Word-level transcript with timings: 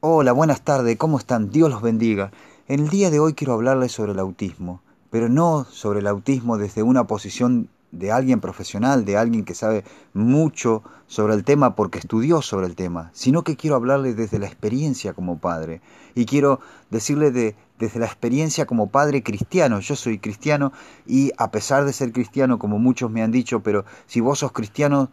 Hola, 0.00 0.30
buenas 0.30 0.62
tardes, 0.62 0.96
¿cómo 0.96 1.18
están? 1.18 1.50
Dios 1.50 1.68
los 1.70 1.82
bendiga. 1.82 2.30
En 2.68 2.78
el 2.78 2.88
día 2.88 3.10
de 3.10 3.18
hoy 3.18 3.34
quiero 3.34 3.54
hablarles 3.54 3.90
sobre 3.90 4.12
el 4.12 4.20
autismo, 4.20 4.80
pero 5.10 5.28
no 5.28 5.64
sobre 5.64 5.98
el 5.98 6.06
autismo 6.06 6.56
desde 6.56 6.84
una 6.84 7.08
posición 7.08 7.68
de 7.90 8.12
alguien 8.12 8.38
profesional, 8.38 9.04
de 9.04 9.16
alguien 9.16 9.44
que 9.44 9.56
sabe 9.56 9.82
mucho 10.14 10.84
sobre 11.08 11.34
el 11.34 11.42
tema 11.42 11.74
porque 11.74 11.98
estudió 11.98 12.42
sobre 12.42 12.68
el 12.68 12.76
tema, 12.76 13.10
sino 13.12 13.42
que 13.42 13.56
quiero 13.56 13.74
hablarles 13.74 14.16
desde 14.16 14.38
la 14.38 14.46
experiencia 14.46 15.14
como 15.14 15.38
padre. 15.38 15.80
Y 16.14 16.26
quiero 16.26 16.60
decirles 16.90 17.34
de, 17.34 17.56
desde 17.80 17.98
la 17.98 18.06
experiencia 18.06 18.66
como 18.66 18.90
padre 18.90 19.24
cristiano. 19.24 19.80
Yo 19.80 19.96
soy 19.96 20.20
cristiano 20.20 20.72
y 21.08 21.32
a 21.38 21.50
pesar 21.50 21.84
de 21.84 21.92
ser 21.92 22.12
cristiano, 22.12 22.60
como 22.60 22.78
muchos 22.78 23.10
me 23.10 23.20
han 23.20 23.32
dicho, 23.32 23.64
pero 23.64 23.84
si 24.06 24.20
vos 24.20 24.38
sos 24.38 24.52
cristiano, 24.52 25.10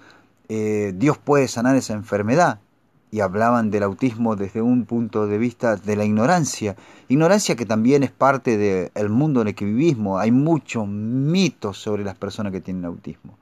eh, 0.47 0.93
Dios 0.95 1.17
puede 1.17 1.47
sanar 1.47 1.75
esa 1.75 1.93
enfermedad 1.93 2.59
y 3.15 3.21
hablaban 3.21 3.71
del 3.71 3.83
autismo 3.83 4.35
desde 4.35 4.61
un 4.61 4.83
punto 4.83 5.25
de 5.25 5.37
vista 5.37 5.77
de 5.77 5.95
la 5.95 6.03
ignorancia. 6.03 6.75
Ignorancia 7.07 7.55
que 7.55 7.65
también 7.65 8.03
es 8.03 8.11
parte 8.11 8.57
del 8.57 9.09
mundo 9.09 9.39
en 9.39 9.47
el 9.47 9.55
que 9.55 9.63
vivimos. 9.63 10.19
Hay 10.19 10.31
muchos 10.31 10.85
mitos 10.85 11.77
sobre 11.77 12.03
las 12.03 12.17
personas 12.17 12.51
que 12.51 12.59
tienen 12.59 12.83
autismo. 12.83 13.37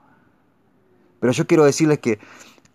Pero 1.18 1.32
yo 1.32 1.48
quiero 1.48 1.64
decirles 1.64 1.98
que 1.98 2.20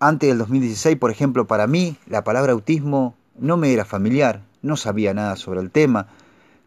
antes 0.01 0.27
del 0.27 0.39
2016, 0.39 0.97
por 0.97 1.09
ejemplo, 1.09 1.47
para 1.47 1.67
mí 1.67 1.95
la 2.05 2.25
palabra 2.25 2.51
autismo 2.51 3.15
no 3.37 3.55
me 3.55 3.71
era 3.71 3.85
familiar, 3.85 4.41
no 4.61 4.75
sabía 4.75 5.13
nada 5.13 5.37
sobre 5.37 5.61
el 5.61 5.71
tema. 5.71 6.07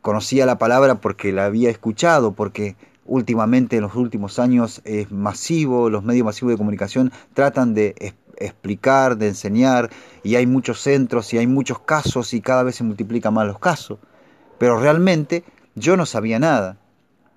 Conocía 0.01 0.47
la 0.47 0.56
palabra 0.56 0.95
porque 0.95 1.30
la 1.33 1.45
había 1.45 1.69
escuchado, 1.69 2.33
porque 2.33 2.75
últimamente 3.05 3.77
en 3.77 3.83
los 3.83 3.97
últimos 3.97 4.39
años 4.39 4.80
es 4.87 5.11
masivo, 5.11 5.91
los 5.91 6.05
medios 6.05 6.25
masivos 6.25 6.55
de 6.55 6.56
comunicación 6.56 7.12
tratan 7.34 7.75
de 7.75 8.14
explicar, 8.45 9.16
de 9.16 9.28
enseñar, 9.28 9.91
y 10.23 10.37
hay 10.37 10.46
muchos 10.46 10.80
centros 10.80 11.33
y 11.33 11.38
hay 11.38 11.46
muchos 11.46 11.80
casos 11.80 12.34
y 12.34 12.41
cada 12.41 12.62
vez 12.62 12.77
se 12.77 12.84
multiplican 12.84 13.34
más 13.34 13.46
los 13.46 13.59
casos. 13.59 13.98
Pero 14.59 14.78
realmente 14.78 15.45
yo 15.75 15.97
no 15.97 16.06
sabía 16.06 16.39
nada. 16.39 16.78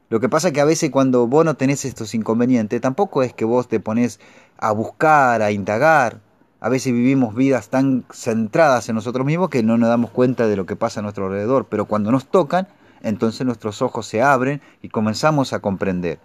Lo 0.10 0.20
que 0.20 0.30
pasa 0.30 0.50
es 0.50 0.54
que 0.54 0.62
a 0.62 0.66
veces 0.66 0.92
cuando 0.92 1.26
vos 1.28 1.44
no 1.46 1.56
tenés 1.56 1.84
estos 1.84 2.14
inconvenientes, 2.14 2.80
tampoco 2.80 3.24
es 3.24 3.34
que 3.34 3.46
vos 3.46 3.68
te 3.68 3.80
pones 3.80 4.20
a 4.58 4.72
buscar, 4.72 5.42
a 5.42 5.52
indagar. 5.52 6.22
A 6.60 6.70
veces 6.70 6.94
vivimos 6.94 7.34
vidas 7.34 7.70
tan 7.70 8.06
centradas 8.12 8.88
en 8.88 8.96
nosotros 8.96 9.26
mismos 9.26 9.50
que 9.50 9.64
no 9.64 9.78
nos 9.78 9.90
damos 9.90 10.12
cuenta 10.12 10.48
de 10.48 10.56
lo 10.56 10.66
que 10.66 10.76
pasa 10.76 11.00
a 11.00 11.04
nuestro 11.04 11.26
alrededor. 11.26 11.68
Pero 11.70 11.86
cuando 11.86 12.12
nos 12.12 12.28
tocan, 12.28 12.68
entonces 13.02 13.46
nuestros 13.46 13.82
ojos 13.82 14.06
se 14.06 14.22
abren 14.22 14.62
y 14.82 14.90
comenzamos 14.90 15.54
a 15.54 15.60
comprender. 15.60 16.20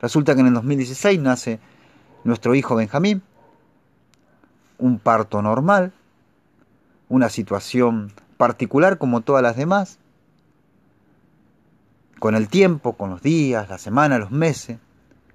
Resulta 0.00 0.34
que 0.34 0.40
en 0.40 0.48
el 0.48 0.54
2016 0.54 1.20
nace 1.20 1.60
nuestro 2.24 2.54
hijo 2.54 2.74
Benjamín, 2.74 3.22
un 4.78 4.98
parto 4.98 5.42
normal, 5.42 5.92
una 7.08 7.28
situación 7.28 8.12
particular 8.36 8.98
como 8.98 9.20
todas 9.20 9.42
las 9.42 9.56
demás, 9.56 9.98
con 12.18 12.34
el 12.34 12.48
tiempo, 12.48 12.92
con 12.92 13.10
los 13.10 13.22
días, 13.22 13.68
la 13.68 13.78
semana, 13.78 14.18
los 14.18 14.30
meses, 14.30 14.78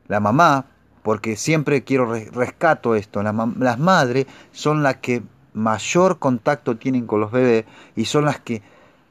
la 0.08 0.20
mamá, 0.20 0.66
porque 1.04 1.36
siempre 1.36 1.84
quiero 1.84 2.12
rescato 2.14 2.96
esto, 2.96 3.24
las 3.24 3.80
madres 3.80 4.26
son 4.52 4.84
las 4.84 4.98
que 4.98 5.24
mayor 5.54 6.20
contacto 6.20 6.78
tienen 6.78 7.08
con 7.08 7.20
los 7.20 7.32
bebés 7.32 7.66
y 7.96 8.06
son 8.06 8.26
las 8.26 8.40
que 8.40 8.62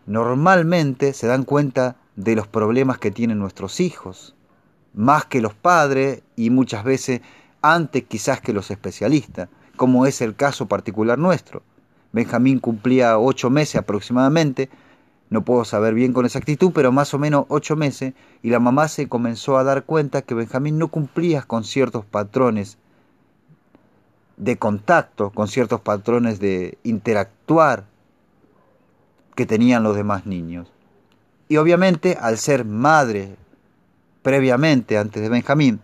normalmente 0.06 1.12
se 1.12 1.26
dan 1.26 1.44
cuenta 1.44 1.96
de 2.14 2.34
los 2.34 2.46
problemas 2.46 2.98
que 2.98 3.10
tienen 3.10 3.38
nuestros 3.38 3.80
hijos, 3.80 4.34
más 4.94 5.24
que 5.26 5.40
los 5.40 5.54
padres 5.54 6.22
y 6.36 6.50
muchas 6.50 6.84
veces 6.84 7.20
antes 7.62 8.04
quizás 8.04 8.40
que 8.40 8.52
los 8.52 8.70
especialistas 8.70 9.48
como 9.76 10.06
es 10.06 10.20
el 10.20 10.34
caso 10.34 10.66
particular 10.66 11.18
nuestro. 11.18 11.62
Benjamín 12.12 12.58
cumplía 12.58 13.18
ocho 13.18 13.50
meses 13.50 13.76
aproximadamente, 13.76 14.70
no 15.28 15.44
puedo 15.44 15.64
saber 15.64 15.94
bien 15.94 16.12
con 16.12 16.24
exactitud, 16.24 16.72
pero 16.74 16.92
más 16.92 17.12
o 17.14 17.18
menos 17.18 17.46
ocho 17.48 17.76
meses, 17.76 18.14
y 18.42 18.50
la 18.50 18.60
mamá 18.60 18.88
se 18.88 19.08
comenzó 19.08 19.58
a 19.58 19.64
dar 19.64 19.84
cuenta 19.84 20.22
que 20.22 20.34
Benjamín 20.34 20.78
no 20.78 20.88
cumplía 20.88 21.42
con 21.42 21.64
ciertos 21.64 22.04
patrones 22.04 22.78
de 24.36 24.56
contacto, 24.56 25.30
con 25.30 25.48
ciertos 25.48 25.80
patrones 25.80 26.38
de 26.38 26.78
interactuar 26.84 27.84
que 29.34 29.46
tenían 29.46 29.82
los 29.82 29.96
demás 29.96 30.26
niños. 30.26 30.72
Y 31.48 31.58
obviamente, 31.58 32.16
al 32.20 32.38
ser 32.38 32.64
madre 32.64 33.36
previamente, 34.22 34.98
antes 34.98 35.22
de 35.22 35.28
Benjamín, 35.28 35.80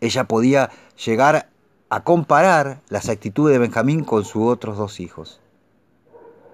ella 0.00 0.24
podía 0.24 0.70
llegar 1.04 1.48
a 1.92 2.00
comparar 2.00 2.80
las 2.88 3.10
actitudes 3.10 3.52
de 3.52 3.58
Benjamín 3.58 4.02
con 4.02 4.24
sus 4.24 4.44
otros 4.44 4.78
dos 4.78 4.98
hijos. 4.98 5.40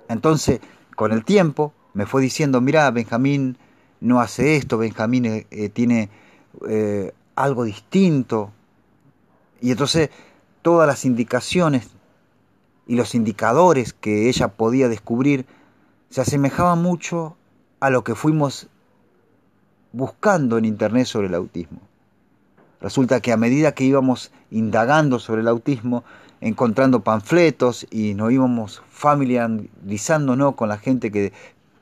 Entonces, 0.09 0.59
con 0.97 1.12
el 1.12 1.25
tiempo, 1.25 1.72
me 1.94 2.06
fue 2.06 2.22
diciendo, 2.22 2.60
mira, 2.60 2.91
Benjamín 2.91 3.56
no 4.00 4.21
hace 4.21 4.56
esto, 4.56 4.78
Benjamín 4.78 5.26
eh, 5.26 5.47
eh, 5.53 5.69
tiene 5.69 6.10
eh, 6.69 7.12
algo 7.37 7.62
distinto. 7.62 8.50
Y 9.60 9.71
entonces 9.71 10.10
todas 10.62 10.88
las 10.88 11.04
indicaciones 11.04 11.88
y 12.88 12.97
los 12.97 13.15
indicadores 13.15 13.93
que 13.93 14.28
ella 14.28 14.49
podía 14.49 14.88
descubrir 14.88 15.47
se 16.10 16.20
asemejaban 16.20 16.82
mucho 16.82 17.37
a 17.78 17.91
lo 17.91 18.03
que 18.03 18.16
fuimos 18.16 18.66
buscando 19.93 20.59
en 20.59 20.65
Internet 20.65 21.06
sobre 21.06 21.28
el 21.28 21.34
autismo. 21.37 21.88
Resulta 22.81 23.21
que 23.21 23.33
a 23.33 23.37
medida 23.37 23.72
que 23.72 23.84
íbamos 23.84 24.31
indagando 24.50 25.19
sobre 25.19 25.41
el 25.43 25.49
autismo, 25.49 26.05
encontrando 26.41 27.00
panfletos 27.00 27.87
y 27.91 28.15
nos 28.15 28.33
íbamos 28.33 28.83
familiarizándonos 28.89 30.55
con 30.55 30.69
la 30.69 30.78
gente 30.78 31.11
que 31.11 31.33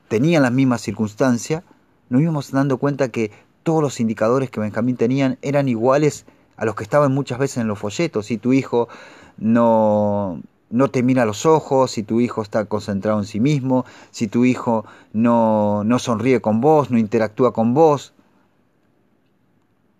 tenía 0.08 0.40
las 0.40 0.52
mismas 0.52 0.80
circunstancias, 0.80 1.62
nos 2.08 2.22
íbamos 2.22 2.50
dando 2.50 2.78
cuenta 2.78 3.10
que 3.10 3.30
todos 3.62 3.82
los 3.82 4.00
indicadores 4.00 4.50
que 4.50 4.60
Benjamín 4.60 4.96
tenían 4.96 5.38
eran 5.42 5.68
iguales 5.68 6.24
a 6.56 6.64
los 6.64 6.74
que 6.74 6.84
estaban 6.84 7.12
muchas 7.12 7.38
veces 7.38 7.58
en 7.58 7.68
los 7.68 7.78
folletos. 7.78 8.26
Si 8.26 8.38
tu 8.38 8.52
hijo 8.52 8.88
no, 9.36 10.40
no 10.70 10.88
te 10.88 11.02
mira 11.02 11.26
los 11.26 11.46
ojos, 11.46 11.90
si 11.90 12.02
tu 12.02 12.20
hijo 12.20 12.42
está 12.42 12.64
concentrado 12.64 13.18
en 13.18 13.26
sí 13.26 13.40
mismo, 13.40 13.84
si 14.10 14.28
tu 14.28 14.44
hijo 14.44 14.86
no, 15.12 15.84
no 15.84 15.98
sonríe 15.98 16.40
con 16.40 16.60
vos, 16.60 16.90
no 16.90 16.98
interactúa 16.98 17.52
con 17.52 17.74
vos, 17.74 18.14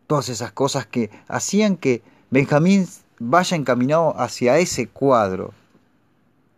todas 0.07 0.29
esas 0.29 0.53
cosas 0.53 0.87
que 0.87 1.11
hacían 1.29 1.77
que 1.77 2.03
Benjamín 2.31 2.87
vaya 3.19 3.57
encaminado 3.57 4.19
hacia 4.21 4.59
ese 4.59 4.89
cuadro 4.89 5.53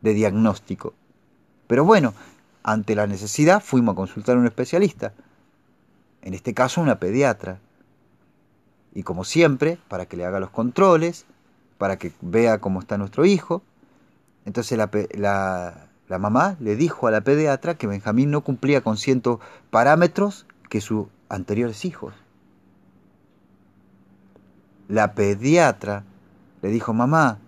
de 0.00 0.14
diagnóstico. 0.14 0.94
Pero 1.66 1.84
bueno, 1.84 2.14
ante 2.62 2.94
la 2.94 3.06
necesidad 3.06 3.62
fuimos 3.62 3.92
a 3.92 3.96
consultar 3.96 4.36
a 4.36 4.40
un 4.40 4.46
especialista, 4.46 5.12
en 6.22 6.34
este 6.34 6.54
caso 6.54 6.80
una 6.80 6.98
pediatra. 6.98 7.60
Y 8.94 9.02
como 9.02 9.24
siempre, 9.24 9.78
para 9.88 10.06
que 10.06 10.16
le 10.16 10.24
haga 10.24 10.40
los 10.40 10.50
controles, 10.50 11.26
para 11.76 11.98
que 11.98 12.12
vea 12.20 12.58
cómo 12.58 12.80
está 12.80 12.98
nuestro 12.98 13.24
hijo. 13.24 13.62
Entonces 14.44 14.76
la, 14.78 14.90
la, 16.08 16.18
mamá 16.18 16.56
le 16.58 16.74
dijo 16.74 17.06
a 17.06 17.10
la 17.10 17.20
pediatra 17.20 17.76
que 17.76 17.86
Benjamín 17.86 18.30
no 18.30 18.40
cumplía 18.40 18.80
con 18.80 18.96
ciertos 18.96 19.40
parámetros 19.70 20.46
que 20.68 20.80
sus 20.80 21.06
anteriores 21.28 21.84
hijos 21.84 22.14
la 24.88 25.14
pediatra 25.14 26.04
le 26.62 26.70
dijo, 26.70 26.92
mamá, 26.92 27.38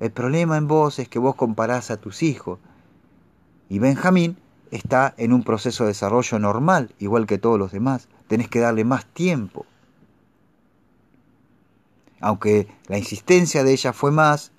el 0.00 0.10
problema 0.10 0.56
en 0.56 0.66
vos 0.66 0.98
es 0.98 1.08
que 1.08 1.18
vos 1.18 1.34
comparás 1.34 1.90
a 1.90 1.98
tus 1.98 2.22
hijos. 2.22 2.58
Y 3.68 3.78
Benjamín 3.78 4.38
está 4.70 5.14
en 5.18 5.32
un 5.32 5.44
proceso 5.44 5.84
de 5.84 5.88
desarrollo 5.88 6.38
normal, 6.38 6.94
igual 6.98 7.26
que 7.26 7.38
todos 7.38 7.58
los 7.58 7.70
demás. 7.70 8.08
Tenés 8.26 8.48
que 8.48 8.60
darle 8.60 8.84
más 8.84 9.04
tiempo. 9.06 9.66
Aunque 12.20 12.68
la 12.86 12.98
insistencia 12.98 13.62
de 13.62 13.72
ella 13.72 13.92
fue 13.92 14.10
más, 14.10 14.52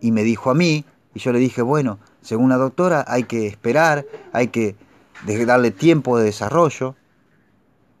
y 0.00 0.10
me 0.10 0.24
dijo 0.24 0.50
a 0.50 0.54
mí, 0.54 0.84
y 1.14 1.20
yo 1.20 1.32
le 1.32 1.38
dije, 1.38 1.62
bueno, 1.62 1.98
según 2.20 2.48
la 2.50 2.56
doctora 2.56 3.04
hay 3.06 3.24
que 3.24 3.46
esperar, 3.46 4.04
hay 4.32 4.48
que 4.48 4.76
darle 5.46 5.70
tiempo 5.70 6.18
de 6.18 6.24
desarrollo 6.24 6.96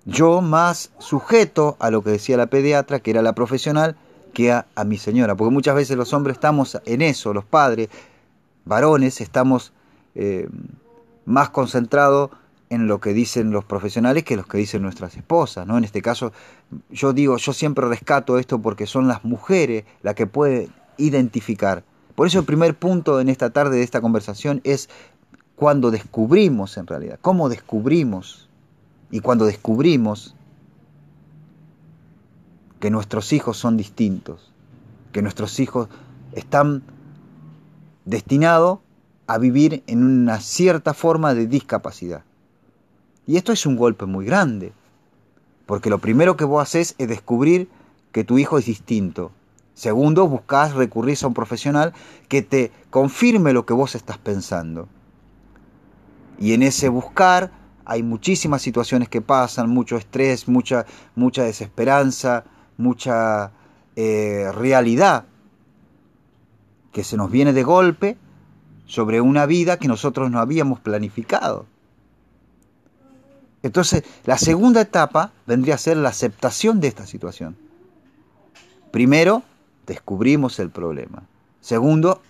yo 0.04 0.40
más 0.40 0.90
sujeto 0.98 1.76
a 1.78 1.90
lo 1.90 2.02
que 2.02 2.10
decía 2.10 2.36
la 2.36 2.46
pediatra, 2.46 3.00
que 3.00 3.10
era 3.10 3.22
la 3.22 3.34
profesional, 3.34 3.96
que 4.32 4.52
a, 4.52 4.66
mi 4.84 4.98
señora. 4.98 5.36
Porque 5.36 5.52
muchas 5.52 5.74
veces 5.74 5.96
los 5.96 6.12
hombres 6.12 6.36
estamos 6.36 6.80
en 6.84 7.02
eso, 7.02 7.32
los 7.32 7.44
padres, 7.44 7.88
varones, 8.64 9.20
estamos 9.20 9.72
eh, 10.14 10.48
más 11.24 11.50
concentrados 11.50 12.30
en 12.70 12.86
lo 12.86 13.00
que 13.00 13.12
dicen 13.12 13.50
los 13.50 13.64
profesionales 13.64 14.24
que 14.24 14.34
los 14.34 14.46
que 14.46 14.56
dicen 14.56 14.80
nuestras 14.80 15.14
esposas, 15.16 15.66
¿no? 15.66 15.76
En 15.76 15.84
este 15.84 16.00
caso, 16.00 16.32
yo 16.90 17.12
digo, 17.12 17.36
yo 17.36 17.52
siempre 17.52 17.86
rescato 17.86 18.38
esto 18.38 18.60
porque 18.60 18.86
son 18.86 19.08
las 19.08 19.24
mujeres 19.24 19.84
las 20.02 20.14
que 20.14 20.26
pueden 20.26 20.72
identificar. 20.96 21.84
Por 22.14 22.26
eso 22.26 22.38
el 22.38 22.46
primer 22.46 22.74
punto 22.74 23.20
en 23.20 23.28
esta 23.28 23.50
tarde 23.50 23.76
de 23.76 23.82
esta 23.82 24.00
conversación 24.00 24.62
es 24.64 24.88
cuando 25.54 25.90
descubrimos 25.90 26.78
en 26.78 26.86
realidad, 26.86 27.18
cómo 27.20 27.50
descubrimos 27.50 28.48
y 29.12 29.20
cuando 29.20 29.44
descubrimos 29.44 30.34
que 32.80 32.90
nuestros 32.90 33.32
hijos 33.32 33.58
son 33.58 33.76
distintos, 33.76 34.50
que 35.12 35.22
nuestros 35.22 35.60
hijos 35.60 35.88
están 36.32 36.82
destinados 38.06 38.80
a 39.26 39.38
vivir 39.38 39.84
en 39.86 40.02
una 40.02 40.40
cierta 40.40 40.94
forma 40.94 41.34
de 41.34 41.46
discapacidad. 41.46 42.24
Y 43.26 43.36
esto 43.36 43.52
es 43.52 43.66
un 43.66 43.76
golpe 43.76 44.06
muy 44.06 44.24
grande, 44.24 44.72
porque 45.66 45.90
lo 45.90 45.98
primero 45.98 46.36
que 46.36 46.46
vos 46.46 46.62
haces 46.62 46.94
es 46.98 47.06
descubrir 47.06 47.68
que 48.12 48.24
tu 48.24 48.38
hijo 48.38 48.58
es 48.58 48.64
distinto. 48.64 49.30
Segundo, 49.74 50.26
buscás 50.26 50.74
recurrir 50.74 51.18
a 51.22 51.26
un 51.26 51.34
profesional 51.34 51.92
que 52.28 52.40
te 52.40 52.72
confirme 52.88 53.52
lo 53.52 53.66
que 53.66 53.74
vos 53.74 53.94
estás 53.94 54.16
pensando. 54.16 54.88
Y 56.38 56.54
en 56.54 56.62
ese 56.62 56.88
buscar 56.88 57.61
hay 57.84 58.02
muchísimas 58.02 58.62
situaciones 58.62 59.08
que 59.08 59.20
pasan, 59.20 59.70
mucho 59.70 59.96
estrés, 59.96 60.48
mucha, 60.48 60.86
mucha 61.14 61.42
desesperanza, 61.44 62.44
mucha 62.76 63.52
eh, 63.96 64.50
realidad 64.52 65.26
que 66.92 67.04
se 67.04 67.16
nos 67.16 67.30
viene 67.30 67.52
de 67.52 67.62
golpe 67.62 68.16
sobre 68.86 69.20
una 69.20 69.46
vida 69.46 69.78
que 69.78 69.88
nosotros 69.88 70.30
no 70.30 70.38
habíamos 70.38 70.80
planificado. 70.80 71.66
Entonces, 73.62 74.02
la 74.24 74.38
segunda 74.38 74.80
etapa 74.80 75.32
vendría 75.46 75.76
a 75.76 75.78
ser 75.78 75.96
la 75.96 76.10
aceptación 76.10 76.80
de 76.80 76.88
esta 76.88 77.06
situación. 77.06 77.56
Primero, 78.90 79.42
descubrimos 79.86 80.58
el 80.58 80.70
problema. 80.70 81.22
Segundo, 81.60 82.20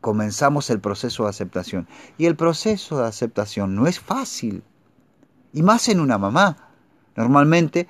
comenzamos 0.00 0.68
el 0.70 0.80
proceso 0.80 1.24
de 1.24 1.30
aceptación. 1.30 1.88
Y 2.18 2.26
el 2.26 2.36
proceso 2.36 2.98
de 2.98 3.06
aceptación 3.06 3.74
no 3.74 3.86
es 3.86 4.00
fácil. 4.00 4.62
Y 5.52 5.62
más 5.62 5.88
en 5.88 6.00
una 6.00 6.18
mamá. 6.18 6.56
Normalmente, 7.16 7.88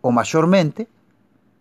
o 0.00 0.12
mayormente, 0.12 0.88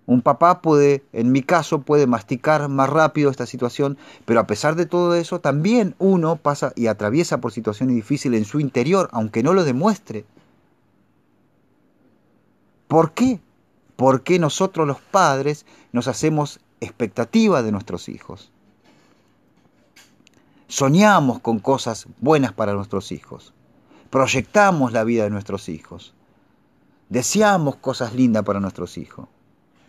un 0.08 0.22
papá 0.22 0.62
puede, 0.62 1.04
en 1.12 1.34
mi 1.34 1.44
caso, 1.44 1.82
puede 1.82 2.08
masticar 2.08 2.70
más 2.70 2.90
rápido 2.90 3.30
esta 3.30 3.46
situación, 3.46 3.98
pero 4.26 4.40
a 4.40 4.48
pesar 4.48 4.76
de 4.76 4.86
todo 4.86 5.16
eso, 5.16 5.42
también 5.42 5.96
uno 6.00 6.38
pasa 6.38 6.72
y 6.76 6.88
atraviesa 6.88 7.42
por 7.42 7.52
situaciones 7.52 7.96
difíciles 7.96 8.40
en 8.40 8.46
su 8.46 8.62
interior, 8.62 9.10
aunque 9.12 9.44
no 9.44 9.54
lo 9.54 9.66
demuestre. 9.66 10.26
¿Por 12.88 13.12
qué? 13.12 13.42
Porque 13.98 14.40
nosotros 14.40 14.88
los 14.88 15.02
padres 15.02 15.66
nos 15.92 16.08
hacemos 16.08 16.62
expectativa 16.80 17.62
de 17.62 17.74
nuestros 17.74 18.08
hijos. 18.08 18.52
Soñamos 20.70 21.40
con 21.40 21.60
cosas 21.60 22.08
buenas 22.20 22.54
para 22.54 22.74
nuestros 22.74 23.12
hijos. 23.12 23.54
Proyectamos 24.10 24.94
la 24.94 25.04
vida 25.04 25.24
de 25.24 25.30
nuestros 25.30 25.68
hijos. 25.68 26.14
Deseamos 27.10 27.76
cosas 27.76 28.14
lindas 28.14 28.44
para 28.44 28.60
nuestros 28.60 28.98
hijos. 28.98 29.28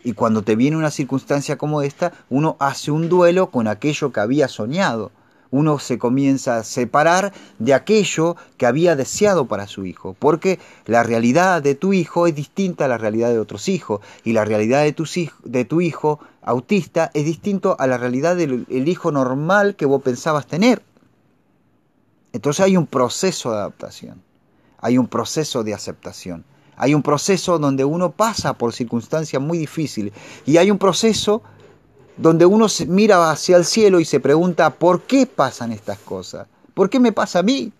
Y 0.03 0.13
cuando 0.13 0.41
te 0.41 0.55
viene 0.55 0.77
una 0.77 0.91
circunstancia 0.91 1.57
como 1.57 1.81
esta, 1.81 2.13
uno 2.29 2.57
hace 2.59 2.91
un 2.91 3.07
duelo 3.07 3.49
con 3.49 3.67
aquello 3.67 4.11
que 4.11 4.19
había 4.19 4.47
soñado. 4.47 5.11
Uno 5.51 5.79
se 5.79 5.97
comienza 5.97 6.57
a 6.57 6.63
separar 6.63 7.33
de 7.59 7.73
aquello 7.73 8.35
que 8.57 8.65
había 8.65 8.95
deseado 8.95 9.47
para 9.47 9.67
su 9.67 9.85
hijo, 9.85 10.15
porque 10.19 10.59
la 10.85 11.03
realidad 11.03 11.61
de 11.61 11.75
tu 11.75 11.93
hijo 11.93 12.27
es 12.27 12.35
distinta 12.35 12.85
a 12.85 12.87
la 12.87 12.97
realidad 12.97 13.29
de 13.29 13.39
otros 13.39 13.67
hijos, 13.67 14.01
y 14.23 14.33
la 14.33 14.45
realidad 14.45 14.83
de 14.83 14.93
tu, 14.93 15.05
de 15.43 15.65
tu 15.65 15.81
hijo 15.81 16.19
autista 16.41 17.09
es 17.13 17.25
distinto 17.25 17.75
a 17.79 17.87
la 17.87 17.97
realidad 17.97 18.35
del 18.35 18.87
hijo 18.87 19.11
normal 19.11 19.75
que 19.75 19.85
vos 19.85 20.03
pensabas 20.03 20.45
tener. 20.45 20.83
Entonces 22.33 22.65
hay 22.65 22.77
un 22.77 22.87
proceso 22.87 23.51
de 23.51 23.57
adaptación, 23.57 24.21
hay 24.79 24.97
un 24.97 25.07
proceso 25.07 25.63
de 25.63 25.73
aceptación. 25.73 26.45
Hay 26.81 26.93
un 26.93 27.03
proceso 27.03 27.59
donde 27.59 27.83
uno 27.83 28.11
pasa 28.11 28.53
por 28.53 28.71
circunstancias 28.71 29.41
muy 29.41 29.57
difíciles 29.57 30.13
y 30.45 30.55
hay 30.55 30.71
un 30.71 30.77
proceso 30.77 31.43
donde 32.15 32.45
uno 32.45 32.67
mira 32.87 33.31
hacia 33.31 33.57
el 33.57 33.65
cielo 33.65 33.99
y 33.99 34.05
se 34.05 34.21
pregunta, 34.21 34.69
¿por 34.69 35.01
qué 35.01 35.25
pasan 35.25 35.73
estas 35.73 35.99
cosas? 35.99 36.47
¿Por 36.73 36.89
qué 36.89 37.01
me 37.01 37.11
pasa 37.11 37.39
a 37.39 37.43
mí? 37.43 37.73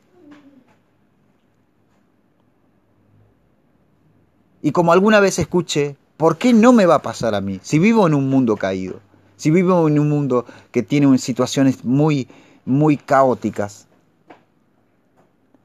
Y 4.62 4.72
como 4.72 4.92
alguna 4.92 5.22
vez 5.22 5.40
escuché, 5.40 5.96
¿por 6.18 6.38
qué 6.38 6.52
no 6.52 6.74
me 6.74 6.86
va 6.86 6.96
a 6.96 7.02
pasar 7.02 7.36
a 7.36 7.42
mí? 7.42 7.62
Si 7.64 7.80
vivo 7.80 8.06
en 8.06 8.14
un 8.14 8.30
mundo 8.30 8.58
caído, 8.58 9.00
si 9.38 9.50
vivo 9.50 9.88
en 9.88 9.98
un 9.98 10.10
mundo 10.10 10.46
que 10.72 10.84
tiene 10.84 11.18
situaciones 11.20 11.86
muy, 11.86 12.28
muy 12.66 12.98
caóticas. 12.98 13.88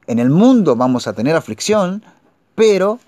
En 0.07 0.19
el 0.19 0.29
mundo 0.29 0.75
vamos 0.75 1.07
a 1.07 1.13
tener 1.13 1.35
aflicción, 1.35 2.03
pero 2.53 2.99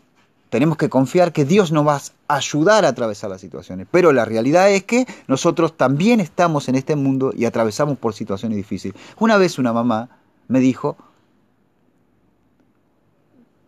tenemos 0.49 0.77
que 0.77 0.89
confiar 0.89 1.33
que 1.33 1.45
Dios 1.45 1.71
nos 1.71 1.85
va 1.85 2.01
a 2.27 2.35
ayudar 2.35 2.85
a 2.85 2.89
atravesar 2.89 3.29
las 3.29 3.41
situaciones. 3.41 3.87
Pero 3.91 4.11
la 4.13 4.25
realidad 4.25 4.71
es 4.71 4.83
que 4.83 5.05
nosotros 5.27 5.75
también 5.75 6.19
estamos 6.19 6.69
en 6.69 6.75
este 6.75 6.95
mundo 6.95 7.31
y 7.35 7.45
atravesamos 7.45 7.97
por 7.97 8.13
situaciones 8.13 8.55
difíciles. 8.55 8.99
Una 9.19 9.37
vez 9.37 9.59
una 9.59 9.73
mamá 9.73 10.09
me 10.47 10.59
dijo, 10.59 10.95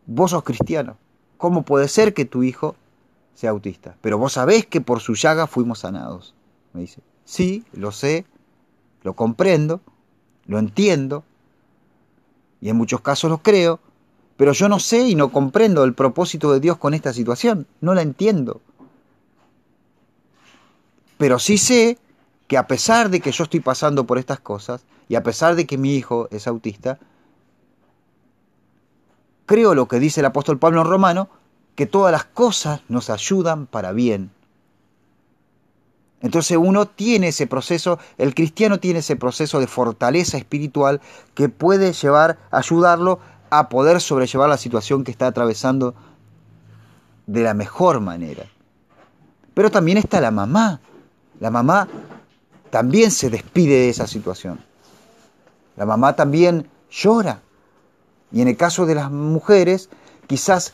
vos 0.06 0.32
sos 0.32 0.44
cristiano, 0.44 0.98
¿cómo 1.38 1.64
puede 1.64 1.88
ser 1.88 2.14
que 2.14 2.26
tu 2.26 2.44
hijo 2.44 2.76
sea 3.36 3.52
autista? 3.52 3.96
Pero 4.02 4.18
vos 4.18 4.34
sabés 4.34 4.66
que 4.66 4.82
por 4.82 5.02
su 5.02 5.16
llaga 5.16 5.48
fuimos 5.48 5.80
sanados. 5.80 6.34
Me 6.74 6.82
dice, 6.82 7.02
sí, 7.26 7.66
lo 7.74 7.92
sé, 7.92 8.26
lo 9.04 9.14
comprendo, 9.14 9.82
lo 10.46 10.60
entiendo, 10.60 11.24
y 12.62 12.70
en 12.70 12.76
muchos 12.76 13.02
casos 13.02 13.30
lo 13.30 13.40
creo, 13.40 13.80
pero 14.38 14.54
yo 14.54 14.70
no 14.70 14.80
sé 14.80 15.08
y 15.08 15.16
no 15.16 15.32
comprendo 15.32 15.84
el 15.84 15.94
propósito 15.94 16.52
de 16.52 16.60
Dios 16.60 16.78
con 16.78 16.94
esta 16.94 17.14
situación. 17.14 17.68
No 17.82 17.94
la 17.94 18.02
entiendo. 18.02 18.62
Pero 21.18 21.40
sí 21.40 21.58
sé 21.58 21.98
que 22.48 22.58
a 22.58 22.66
pesar 22.66 23.10
de 23.10 23.20
que 23.20 23.32
yo 23.32 23.44
estoy 23.44 23.60
pasando 23.60 24.06
por 24.06 24.18
estas 24.18 24.40
cosas 24.40 24.86
y 25.10 25.16
a 25.16 25.24
pesar 25.24 25.56
de 25.56 25.68
que 25.68 25.78
mi 25.78 25.96
hijo 25.96 26.30
es 26.32 26.48
autista, 26.48 27.00
creo 29.46 29.76
lo 29.76 29.88
que 29.88 30.00
dice 30.00 30.22
el 30.22 30.26
apóstol 30.26 30.58
Pablo 30.58 30.82
en 30.82 30.88
Romano, 30.88 31.30
que 31.76 31.86
todas 31.86 32.12
las 32.12 32.24
cosas 32.24 32.82
nos 32.88 33.10
ayudan 33.10 33.66
para 33.68 33.92
bien. 33.92 34.32
Entonces 36.22 36.58
uno 36.58 36.86
tiene 36.86 37.30
ese 37.30 37.48
proceso, 37.48 37.98
el 38.18 38.36
cristiano 38.36 38.80
tiene 38.80 39.00
ese 39.00 39.16
proceso 39.16 39.60
de 39.60 39.68
fortaleza 39.68 40.38
espiritual 40.38 41.00
que 41.34 41.48
puede 41.48 41.94
llevar, 41.94 42.38
ayudarlo 42.52 43.20
a 43.50 43.70
poder 43.70 44.02
sobrellevar 44.02 44.50
la 44.50 44.58
situación 44.58 45.04
que 45.04 45.12
está 45.12 45.28
atravesando 45.28 45.96
de 47.26 47.44
la 47.44 47.54
mejor 47.54 48.02
manera. 48.02 48.46
Pero 49.54 49.72
también 49.72 49.98
está 49.98 50.20
la 50.20 50.32
mamá. 50.32 50.82
La 51.40 51.50
mamá 51.50 51.88
también 52.70 53.12
se 53.12 53.30
despide 53.30 53.76
de 53.76 53.90
esa 53.90 54.08
situación. 54.08 54.60
La 55.78 55.86
mamá 55.86 56.16
también 56.16 56.70
llora. 56.92 57.42
Y 58.32 58.42
en 58.42 58.50
el 58.50 58.58
caso 58.58 58.86
de 58.86 58.96
las 58.96 59.10
mujeres, 59.10 59.90
quizás 60.28 60.74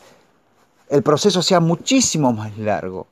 el 0.88 1.02
proceso 1.02 1.40
sea 1.42 1.60
muchísimo 1.60 2.32
más 2.32 2.58
largo. 2.58 3.06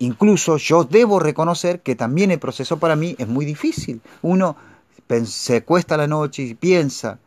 Incluso 0.00 0.56
yo 0.56 0.84
debo 0.84 1.20
reconocer 1.20 1.80
que 1.80 1.94
también 1.94 2.30
el 2.30 2.38
proceso 2.38 2.78
para 2.78 2.96
mí 2.96 3.14
es 3.18 3.28
muy 3.28 3.44
difícil. 3.44 4.00
Uno 4.22 4.56
se 5.24 5.62
cuesta 5.62 5.98
la 5.98 6.06
noche 6.06 6.42
y 6.42 6.54
piensa 6.54 7.18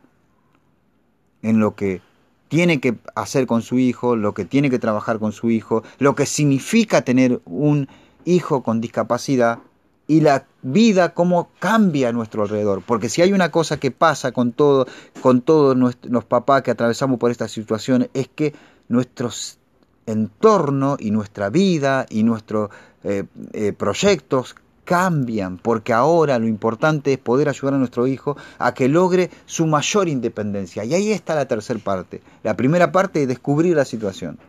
en 1.43 1.59
lo 1.59 1.75
que 1.75 2.01
tiene 2.47 2.79
que 2.79 2.95
hacer 3.13 3.45
con 3.45 3.61
su 3.61 3.77
hijo, 3.77 4.15
lo 4.15 4.33
que 4.33 4.43
tiene 4.43 4.71
que 4.71 4.79
trabajar 4.79 5.19
con 5.19 5.33
su 5.33 5.51
hijo, 5.51 5.83
lo 5.99 6.15
que 6.15 6.25
significa 6.25 7.03
tener 7.03 7.41
un 7.45 7.87
hijo 8.25 8.63
con 8.63 8.81
discapacidad 8.81 9.59
y 10.07 10.21
la 10.21 10.47
vida 10.63 11.13
cómo 11.13 11.49
cambia 11.59 12.09
a 12.09 12.11
nuestro 12.11 12.41
alrededor. 12.41 12.81
Porque 12.83 13.07
si 13.07 13.21
hay 13.21 13.33
una 13.33 13.51
cosa 13.51 13.77
que 13.77 13.91
pasa 13.91 14.31
con 14.31 14.51
todo, 14.51 14.87
con 15.21 15.41
todos 15.41 15.77
los 15.77 16.25
papás 16.25 16.63
que 16.63 16.71
atravesamos 16.71 17.19
por 17.19 17.29
esta 17.29 17.47
situación, 17.47 18.09
es 18.15 18.29
que 18.29 18.55
nuestros 18.87 19.59
entorno 20.05 20.97
y 20.99 21.11
nuestra 21.11 21.49
vida 21.49 22.05
y 22.09 22.23
nuestros 22.23 22.69
eh, 23.03 23.23
eh, 23.53 23.73
proyectos 23.73 24.55
cambian, 24.83 25.57
porque 25.57 25.93
ahora 25.93 26.39
lo 26.39 26.47
importante 26.47 27.13
es 27.13 27.19
poder 27.19 27.49
ayudar 27.49 27.75
a 27.75 27.77
nuestro 27.77 28.05
hijo 28.07 28.35
a 28.59 28.73
que 28.73 28.87
logre 28.87 29.29
su 29.45 29.65
mayor 29.65 30.09
independencia. 30.09 30.83
Y 30.83 30.93
ahí 30.93 31.11
está 31.11 31.35
la 31.35 31.47
tercera 31.47 31.79
parte. 31.79 32.21
La 32.43 32.55
primera 32.55 32.91
parte 32.91 33.21
es 33.21 33.27
descubrir 33.27 33.75
la 33.75 33.85
situación. 33.85 34.39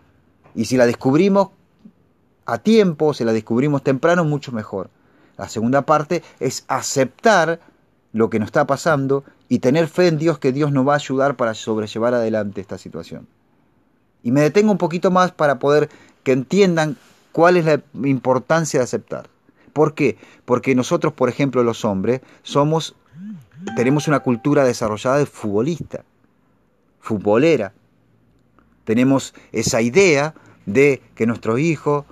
Y 0.55 0.65
si 0.67 0.77
la 0.77 0.87
descubrimos 0.87 1.49
a 2.47 2.59
tiempo, 2.59 3.15
si 3.15 3.25
la 3.25 3.33
descubrimos 3.33 3.83
temprano, 3.83 4.25
mucho 4.25 4.53
mejor. 4.53 4.91
La 5.37 5.49
segunda 5.49 5.83
parte 5.83 6.23
es 6.41 6.65
aceptar 6.69 7.61
lo 8.13 8.31
que 8.31 8.39
nos 8.39 8.47
está 8.47 8.67
pasando 8.67 9.25
y 9.49 9.59
tener 9.59 9.89
fe 9.89 10.09
en 10.09 10.19
Dios 10.19 10.39
que 10.39 10.53
Dios 10.53 10.73
nos 10.73 10.87
va 10.87 10.93
a 10.93 10.97
ayudar 10.97 11.37
para 11.37 11.55
sobrellevar 11.55 12.15
adelante 12.15 12.61
esta 12.61 12.79
situación. 12.79 13.27
Y 14.25 14.33
me 14.33 14.41
detengo 14.41 14.73
un 14.73 14.79
poquito 14.79 15.13
más 15.13 15.31
para 15.31 15.61
poder 15.61 15.89
que 16.25 16.33
entiendan 16.33 16.97
cuál 17.31 17.57
es 17.57 17.65
la 17.65 17.81
importancia 18.03 18.81
de 18.81 18.85
aceptar. 18.85 19.29
¿Por 19.73 19.95
qué? 19.95 20.17
Porque 20.45 20.75
nosotros, 20.75 21.13
por 21.13 21.29
ejemplo, 21.29 21.63
los 21.63 21.85
hombres, 21.85 22.23
somos, 22.43 22.97
tenemos 23.77 24.09
una 24.09 24.21
cultura 24.21 24.65
desarrollada 24.65 25.19
de 25.19 25.27
futbolista, 25.27 26.05
futbolera. 27.01 27.73
Tenemos 28.85 29.35
esa 29.53 29.83
idea 29.83 30.35
de 30.65 31.03
que 31.15 31.27
nuestro 31.27 31.59
hijo 31.59 32.07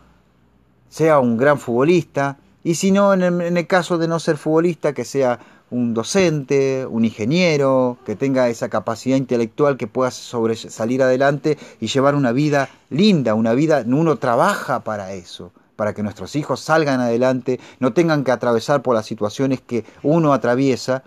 sea 0.89 1.19
un 1.19 1.39
gran 1.39 1.59
futbolista, 1.59 2.39
y 2.65 2.75
si 2.75 2.91
no, 2.91 3.15
en 3.15 3.23
el, 3.23 3.67
caso 3.67 3.99
de 3.99 4.09
no 4.09 4.21
ser 4.21 4.37
futbolista, 4.37 4.93
que 4.93 5.05
sea 5.05 5.41
un 5.73 5.95
docente, 5.95 6.87
un 6.87 7.05
ingeniero, 7.07 7.97
que 8.05 8.15
tenga 8.15 8.49
esa 8.51 8.69
capacidad 8.69 9.17
intelectual 9.17 9.79
que 9.79 9.87
pueda 9.87 10.11
salir 10.11 11.03
adelante 11.03 11.57
y 11.81 11.87
llevar 11.87 12.15
una 12.15 12.31
vida 12.33 12.69
linda, 12.91 13.35
una 13.35 13.55
vida, 13.55 13.83
uno 13.87 14.17
trabaja 14.17 14.81
para 14.81 15.15
eso, 15.15 15.51
para 15.75 15.95
que 15.95 16.03
nuestros 16.03 16.37
hijos 16.37 16.61
salgan 16.61 17.01
adelante, 17.01 17.59
no 17.81 17.95
tengan 17.95 18.23
que 18.23 18.33
atravesar 18.33 18.83
por 18.83 18.95
las 18.95 19.07
situaciones 19.07 19.63
que 19.63 19.85
uno 20.03 20.35
atraviesa 20.35 21.05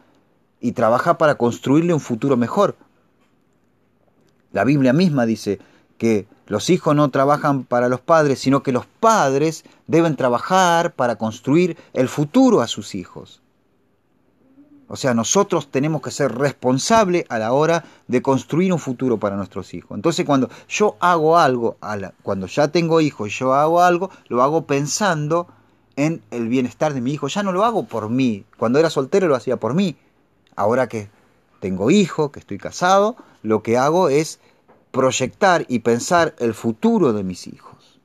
y 0.59 0.71
trabaja 0.71 1.19
para 1.19 1.35
construirle 1.35 1.93
un 1.93 1.99
futuro 1.99 2.35
mejor. 2.35 2.75
La 4.51 4.63
Biblia 4.63 4.93
misma 4.93 5.27
dice 5.27 5.59
que 5.99 6.25
los 6.47 6.71
hijos 6.71 6.95
no 6.95 7.11
trabajan 7.11 7.65
para 7.65 7.87
los 7.87 7.99
padres, 7.99 8.39
sino 8.39 8.63
que 8.63 8.71
los 8.71 8.87
padres 8.87 9.63
deben 9.85 10.15
trabajar 10.15 10.93
para 10.95 11.17
construir 11.17 11.77
el 11.93 12.09
futuro 12.09 12.61
a 12.61 12.67
sus 12.67 12.95
hijos. 12.95 13.43
O 14.95 14.97
sea, 14.97 15.13
nosotros 15.13 15.69
tenemos 15.71 16.01
que 16.01 16.09
ser 16.09 16.33
responsables 16.33 17.25
a 17.27 17.37
la 17.37 17.51
hora 17.51 17.83
de 18.07 18.21
construir 18.21 18.71
un 18.71 18.79
futuro 18.79 19.19
para 19.19 19.35
nuestros 19.35 19.73
hijos. 19.73 19.93
Entonces, 19.93 20.25
cuando 20.25 20.49
yo 20.69 20.95
hago 21.01 21.37
algo, 21.37 21.75
cuando 22.23 22.47
ya 22.47 22.69
tengo 22.69 23.01
hijos 23.01 23.37
yo 23.37 23.53
hago 23.53 23.81
algo, 23.81 24.09
lo 24.29 24.41
hago 24.41 24.65
pensando 24.65 25.49
en 25.97 26.21
el 26.31 26.47
bienestar 26.47 26.93
de 26.93 27.01
mi 27.01 27.11
hijo. 27.11 27.27
Ya 27.27 27.43
no 27.43 27.51
lo 27.51 27.65
hago 27.65 27.87
por 27.87 28.09
mí. 28.09 28.45
Cuando 28.57 28.79
era 28.79 28.89
soltero 28.89 29.27
lo 29.27 29.35
hacía 29.35 29.57
por 29.57 29.73
mí. 29.73 29.97
Ahora 30.55 30.87
que 30.87 31.09
tengo 31.59 31.91
hijo, 31.91 32.31
que 32.31 32.39
estoy 32.39 32.57
casado, 32.57 33.17
lo 33.43 33.63
que 33.63 33.77
hago 33.77 34.07
es 34.07 34.39
proyectar 34.91 35.65
y 35.67 35.79
pensar 35.79 36.35
el 36.39 36.53
futuro 36.53 37.11
de 37.11 37.25
mis 37.25 37.47
hijos. 37.47 37.99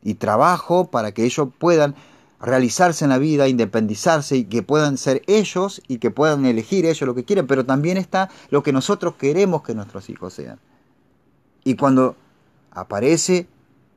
Y 0.00 0.14
trabajo 0.14 0.92
para 0.92 1.10
que 1.10 1.24
ellos 1.24 1.48
puedan 1.58 1.96
realizarse 2.40 3.04
en 3.04 3.10
la 3.10 3.18
vida, 3.18 3.48
independizarse 3.48 4.36
y 4.36 4.44
que 4.44 4.62
puedan 4.62 4.96
ser 4.96 5.22
ellos 5.26 5.82
y 5.88 5.98
que 5.98 6.10
puedan 6.10 6.46
elegir 6.46 6.86
ellos 6.86 7.02
lo 7.02 7.14
que 7.14 7.24
quieren, 7.24 7.46
pero 7.46 7.66
también 7.66 7.96
está 7.96 8.30
lo 8.50 8.62
que 8.62 8.72
nosotros 8.72 9.14
queremos 9.16 9.62
que 9.62 9.74
nuestros 9.74 10.08
hijos 10.08 10.34
sean. 10.34 10.58
Y 11.64 11.74
cuando 11.76 12.16
aparece 12.70 13.46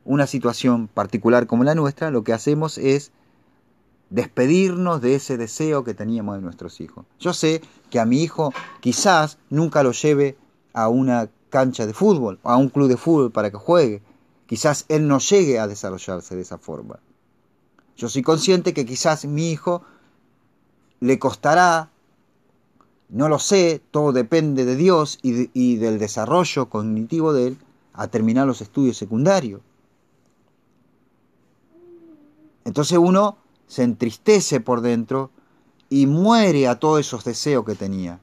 una 0.05 0.27
situación 0.27 0.87
particular 0.87 1.47
como 1.47 1.63
la 1.63 1.75
nuestra, 1.75 2.11
lo 2.11 2.23
que 2.23 2.33
hacemos 2.33 2.77
es 2.77 3.11
despedirnos 4.09 5.01
de 5.01 5.15
ese 5.15 5.37
deseo 5.37 5.83
que 5.83 5.93
teníamos 5.93 6.35
de 6.35 6.41
nuestros 6.41 6.81
hijos. 6.81 7.05
Yo 7.19 7.33
sé 7.33 7.61
que 7.89 7.99
a 7.99 8.05
mi 8.05 8.21
hijo 8.21 8.53
quizás 8.81 9.37
nunca 9.49 9.81
lo 9.83 9.91
lleve 9.93 10.37
a 10.73 10.89
una 10.89 11.29
cancha 11.49 11.85
de 11.85 11.93
fútbol, 11.93 12.39
a 12.43 12.57
un 12.57 12.69
club 12.69 12.89
de 12.89 12.97
fútbol 12.97 13.31
para 13.31 13.49
que 13.49 13.57
juegue. 13.57 14.01
Quizás 14.45 14.85
él 14.89 15.07
no 15.07 15.19
llegue 15.19 15.59
a 15.59 15.67
desarrollarse 15.67 16.35
de 16.35 16.41
esa 16.41 16.57
forma. 16.57 16.99
Yo 17.97 18.09
soy 18.09 18.21
consciente 18.21 18.73
que 18.73 18.85
quizás 18.85 19.25
mi 19.25 19.51
hijo 19.51 19.83
le 20.99 21.19
costará, 21.19 21.89
no 23.09 23.29
lo 23.29 23.37
sé, 23.37 23.81
todo 23.91 24.11
depende 24.11 24.65
de 24.65 24.75
Dios 24.75 25.19
y, 25.21 25.75
del 25.75 25.99
desarrollo 25.99 26.69
cognitivo 26.69 27.33
de 27.33 27.47
él, 27.47 27.57
a 27.93 28.07
terminar 28.07 28.47
los 28.47 28.61
estudios 28.61 28.97
secundarios. 28.97 29.61
Entonces 32.65 32.97
uno 32.97 33.37
se 33.67 33.83
entristece 33.83 34.59
por 34.59 34.81
dentro 34.81 35.29
y 35.89 36.07
muere 36.07 36.67
a 36.67 36.79
todos 36.79 37.01
esos 37.01 37.23
deseos 37.23 37.65
que 37.65 37.75
tenía 37.75 38.19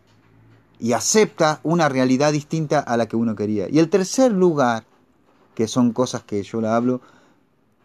y 0.80 0.92
acepta 0.92 1.60
una 1.62 1.88
realidad 1.88 2.32
distinta 2.32 2.80
a 2.80 2.96
la 2.96 3.06
que 3.06 3.16
uno 3.16 3.36
quería. 3.36 3.68
Y 3.68 3.78
el 3.78 3.90
tercer 3.90 4.32
lugar, 4.32 4.84
que 5.54 5.68
son 5.68 5.92
cosas 5.92 6.22
que 6.24 6.42
yo 6.42 6.60
la 6.60 6.74
hablo 6.74 7.02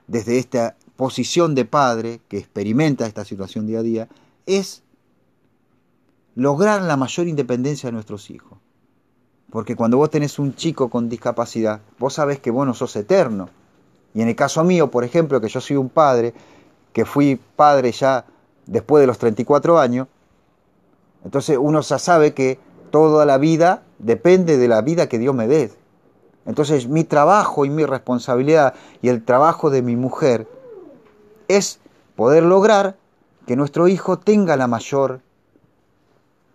desde 0.08 0.40
esta 0.40 0.78
posición 0.96 1.56
de 1.56 1.66
padre 1.66 2.22
que 2.28 2.38
experimenta 2.38 3.06
esta 3.06 3.26
situación 3.26 3.68
día 3.68 3.80
a 3.80 3.84
día 3.84 4.08
es 4.46 4.84
lograr 6.36 6.82
la 6.82 6.98
mayor 6.98 7.28
independencia 7.28 7.88
de 7.88 7.94
nuestros 7.94 8.30
hijos. 8.30 8.58
Porque 9.50 9.76
cuando 9.76 9.98
vos 9.98 10.10
tenés 10.10 10.40
un 10.40 10.56
chico 10.56 10.90
con 10.90 11.10
discapacidad, 11.10 11.82
vos 12.00 12.14
sabés 12.14 12.40
que 12.40 12.52
vos 12.52 12.66
no 12.66 12.74
sos 12.74 12.96
eterno. 12.96 13.50
Y 14.14 14.22
en 14.22 14.28
el 14.28 14.36
caso 14.36 14.64
mío, 14.64 14.92
por 14.92 15.04
ejemplo, 15.04 15.40
que 15.40 15.50
yo 15.50 15.62
soy 15.62 15.78
un 15.78 15.90
padre, 15.90 16.34
que 16.94 17.06
fui 17.06 17.40
padre 17.56 17.92
ya 17.92 18.26
después 18.66 19.02
de 19.02 19.08
los 19.08 19.18
34 19.18 19.80
años, 19.80 20.08
entonces 21.24 21.58
uno 21.60 21.82
ya 21.82 22.00
sabe 22.00 22.34
que 22.34 22.60
toda 22.92 23.26
la 23.26 23.38
vida 23.38 23.84
depende 24.00 24.58
de 24.58 24.68
la 24.68 24.82
vida 24.82 25.08
que 25.08 25.20
Dios 25.20 25.36
me 25.36 25.48
dé. 25.48 25.72
Entonces 26.46 26.88
mi 26.88 27.04
trabajo 27.04 27.66
y 27.66 27.70
mi 27.70 27.86
responsabilidad 27.86 28.76
y 29.02 29.10
el 29.10 29.24
trabajo 29.24 29.70
de 29.70 29.82
mi 29.82 29.96
mujer 29.96 30.48
es 31.48 31.80
poder 32.16 32.44
lograr 32.44 32.98
que 33.46 33.56
nuestro 33.56 33.88
hijo 33.88 34.18
tenga 34.20 34.56
la 34.56 34.68
mayor 34.68 35.22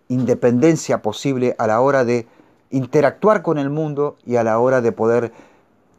independencia 0.07 1.01
posible 1.01 1.55
a 1.57 1.67
la 1.67 1.79
hora 1.79 2.03
de 2.03 2.27
interactuar 2.69 3.41
con 3.41 3.57
el 3.57 3.69
mundo 3.69 4.17
y 4.25 4.35
a 4.35 4.43
la 4.43 4.59
hora 4.59 4.81
de 4.81 4.91
poder 4.91 5.31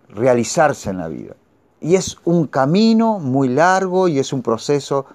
realizarse 0.08 0.90
en 0.90 0.98
la 0.98 1.08
vida. 1.08 1.34
Y 1.80 1.96
es 1.96 2.18
un 2.24 2.46
camino 2.46 3.18
muy 3.18 3.48
largo 3.48 4.08
y 4.08 4.18
es 4.18 4.32
un 4.32 4.42
proceso 4.42 5.06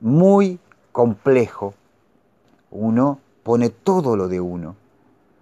muy 0.00 0.58
complejo. 0.92 1.74
Uno 2.70 3.20
pone 3.42 3.70
todo 3.70 4.16
lo 4.16 4.28
de 4.28 4.40
uno. 4.40 4.76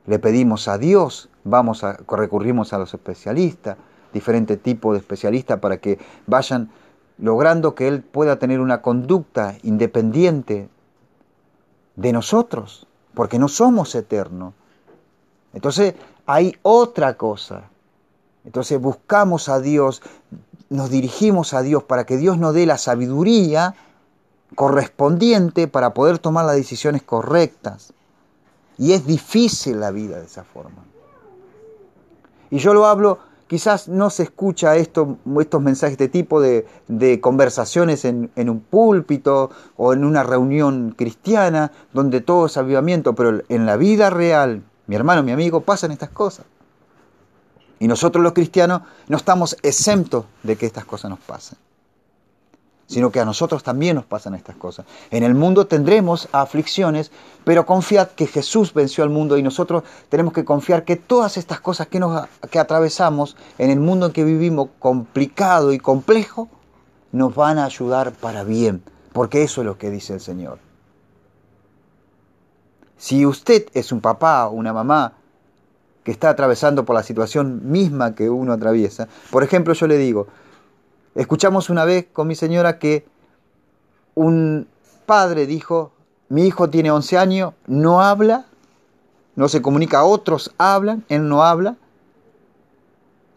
Le 0.07 0.19
pedimos 0.19 0.69
a 0.69 0.77
Dios, 0.77 1.31
vamos 1.45 1.85
a 1.85 1.97
recurrimos 2.09 2.73
a 2.73 2.79
los 2.79 2.93
especialistas, 2.93 3.77
diferentes 4.13 4.61
tipos 4.61 4.93
de 4.93 4.99
especialistas 4.99 5.59
para 5.61 5.79
que 5.79 5.99
vayan 6.27 6.71
logrando 7.19 7.75
que 7.75 7.89
Él 7.89 8.03
pueda 8.03 8.39
tener 8.39 8.61
una 8.61 8.83
conducta 8.83 9.57
independiente 9.63 10.69
de 11.97 12.13
nosotros, 12.13 12.87
porque 13.15 13.39
no 13.39 13.49
somos 13.49 13.95
eternos. 13.95 14.55
Entonces 15.53 15.95
hay 16.27 16.57
otra 16.63 17.17
cosa. 17.17 17.71
Entonces 18.45 18.81
buscamos 18.81 19.49
a 19.49 19.61
Dios, 19.61 20.03
nos 20.69 20.91
dirigimos 20.91 21.55
a 21.55 21.63
Dios 21.63 21.85
para 21.85 22.05
que 22.05 22.17
Dios 22.17 22.39
nos 22.39 22.55
dé 22.55 22.67
la 22.67 22.79
sabiduría 22.79 23.75
correspondiente 24.55 25.69
para 25.69 25.95
poder 25.95 26.19
tomar 26.19 26.45
las 26.45 26.57
decisiones 26.57 27.03
correctas. 27.03 27.93
Y 28.77 28.93
es 28.93 29.07
difícil 29.07 29.81
la 29.81 29.93
vida 29.93 30.19
de 30.19 30.27
esa 30.27 30.45
forma. 30.45 30.85
Y 32.51 32.59
yo 32.59 32.75
lo 32.75 32.87
hablo 32.87 33.19
Quizás 33.55 33.87
no 33.87 34.11
se 34.11 34.25
escucha 34.25 34.75
esto, 34.75 35.17
estos 35.39 35.63
mensajes, 35.63 35.97
de 35.97 36.09
tipo 36.09 36.41
de, 36.41 36.67
conversaciones 37.21 38.05
en, 38.05 38.29
en, 38.35 38.51
un 38.51 38.59
púlpito 38.59 39.49
o 39.77 39.93
en 39.93 40.05
una 40.05 40.25
reunión 40.25 40.93
cristiana 40.99 41.71
donde 41.93 42.21
todo 42.21 42.47
es 42.47 42.57
avivamiento, 42.57 43.15
pero 43.15 43.43
en 43.49 43.65
la 43.65 43.77
vida 43.77 44.11
real, 44.11 44.65
mi 44.89 44.97
hermano, 44.97 45.23
mi 45.23 45.31
amigo, 45.31 45.61
pasan 45.61 45.93
estas 45.93 46.11
cosas. 46.11 46.47
Y 47.79 47.87
nosotros 47.87 48.25
los 48.25 48.33
cristianos 48.33 48.83
no 49.07 49.17
estamos 49.17 49.57
exentos 49.63 50.25
de 50.43 50.57
que 50.57 50.67
estas 50.67 50.85
cosas 50.85 51.11
nos 51.11 51.21
pasen 51.21 51.57
sino 52.87 53.11
que 53.11 53.21
a 53.21 53.25
nosotros 53.25 53.63
también 53.63 53.97
nos 53.97 54.05
pasan 54.05 54.35
estas 54.35 54.57
cosas. 54.57 54.87
En 55.11 55.23
el 55.23 55.35
mundo 55.35 55.67
tendremos 55.67 56.29
aflicciones, 56.33 57.11
pero 57.45 57.67
confiad 57.67 58.09
que 58.09 58.27
Jesús 58.27 58.75
venció 58.75 59.05
al 59.05 59.11
mundo 59.11 59.39
y 59.39 59.43
nosotros 59.43 59.85
tenemos 60.09 60.33
que 60.33 60.45
confiar 60.45 60.85
que 60.85 60.97
todas 60.97 61.37
estas 61.37 61.61
cosas 61.61 61.89
que, 61.89 61.99
nos, 61.99 62.29
que 62.51 62.59
atravesamos 62.59 63.37
en 63.59 63.71
el 63.71 63.81
mundo 63.81 64.07
en 64.07 64.13
que 64.13 64.25
vivimos, 64.25 64.69
complicado 64.79 65.73
y 65.73 65.79
complejo, 65.79 66.49
nos 67.13 67.35
van 67.35 67.59
a 67.59 67.65
ayudar 67.65 68.13
para 68.13 68.45
bien, 68.45 68.83
porque 69.13 69.43
eso 69.43 69.61
es 69.61 69.67
lo 69.67 69.79
que 69.79 69.91
dice 69.91 70.15
el 70.15 70.21
Señor. 70.21 70.59
Si 72.97 73.27
usted 73.27 73.67
es 73.75 73.93
un 73.93 74.01
papá 74.01 74.47
o 74.49 74.53
una 74.53 74.73
mamá 74.73 75.15
que 76.03 76.11
está 76.11 76.31
atravesando 76.31 76.85
por 76.85 76.95
la 76.95 77.03
situación 77.03 77.71
misma 77.71 78.15
que 78.15 78.29
uno 78.29 78.53
atraviesa, 78.53 79.09
por 79.31 79.43
ejemplo, 79.43 79.75
yo 79.75 79.87
le 79.87 79.97
digo, 79.97 80.27
Escuchamos 81.15 81.71
una 81.71 81.85
vez 81.85 82.07
con 82.13 82.27
mi 82.27 82.35
señora 82.35 82.79
que 82.79 83.07
un 84.15 84.67
padre 85.07 85.47
dijo, 85.47 85.93
mi 86.29 86.47
hijo 86.47 86.71
tiene 86.71 86.91
11 86.91 87.19
años, 87.19 87.55
no 87.67 88.03
habla, 88.03 88.47
no 89.37 89.49
se 89.49 89.63
comunica, 89.63 90.05
otros 90.05 90.53
hablan, 90.59 91.05
él 91.09 91.29
no 91.29 91.45
habla, 91.45 91.77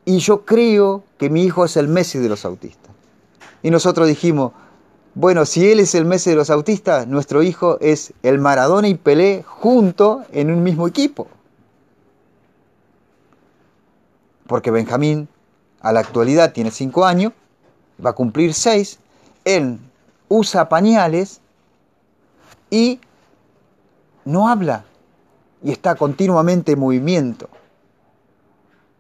y 0.06 0.20
yo 0.20 0.46
creo 0.46 1.04
que 1.20 1.30
mi 1.30 1.44
hijo 1.44 1.66
es 1.66 1.78
el 1.78 1.88
Messi 1.88 2.18
de 2.18 2.30
los 2.30 2.46
autistas. 2.46 2.92
Y 3.62 3.70
nosotros 3.70 4.08
dijimos, 4.08 4.54
bueno, 5.14 5.46
si 5.46 5.70
él 5.70 5.80
es 5.80 5.94
el 5.96 6.06
Messi 6.06 6.30
de 6.30 6.36
los 6.36 6.50
autistas, 6.50 7.08
nuestro 7.08 7.44
hijo 7.44 7.78
es 7.82 8.14
el 8.24 8.40
Maradona 8.40 8.88
y 8.88 8.96
Pelé 8.96 9.44
junto 9.46 10.24
en 10.32 10.52
un 10.52 10.64
mismo 10.64 10.88
equipo. 10.88 11.28
Porque 14.48 14.72
Benjamín 14.72 15.28
a 15.82 15.92
la 15.92 16.00
actualidad 16.00 16.54
tiene 16.54 16.72
5 16.72 17.06
años 17.06 17.34
va 18.04 18.12
a 18.12 18.14
cumplir 18.14 18.54
seis, 18.54 19.00
él 19.46 19.80
usa 20.30 20.70
pañales 20.70 21.42
y 22.70 23.00
no 24.26 24.50
habla 24.50 24.86
y 25.64 25.72
está 25.72 25.96
continuamente 25.96 26.74
en 26.74 26.80
movimiento. 26.80 27.50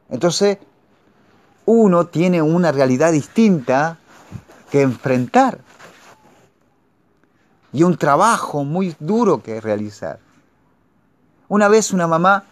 Entonces, 0.10 0.58
uno 1.66 2.08
tiene 2.08 2.42
una 2.42 2.72
realidad 2.72 3.12
distinta 3.12 3.98
que 4.72 4.82
enfrentar. 4.82 5.60
y 7.74 7.84
un 7.84 7.98
trabajo 7.98 8.64
muy 8.64 8.96
duro 8.98 9.44
que 9.44 9.62
realizar. 9.62 10.20
Una 11.48 11.68
vez 11.68 11.92
una 11.92 12.08
mamá 12.08 12.46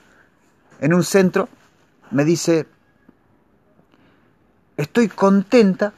en 0.80 0.94
un 0.94 1.04
centro 1.04 1.48
me 2.12 2.26
dice, 2.26 2.68
estoy 4.78 5.08
contenta 5.08 5.94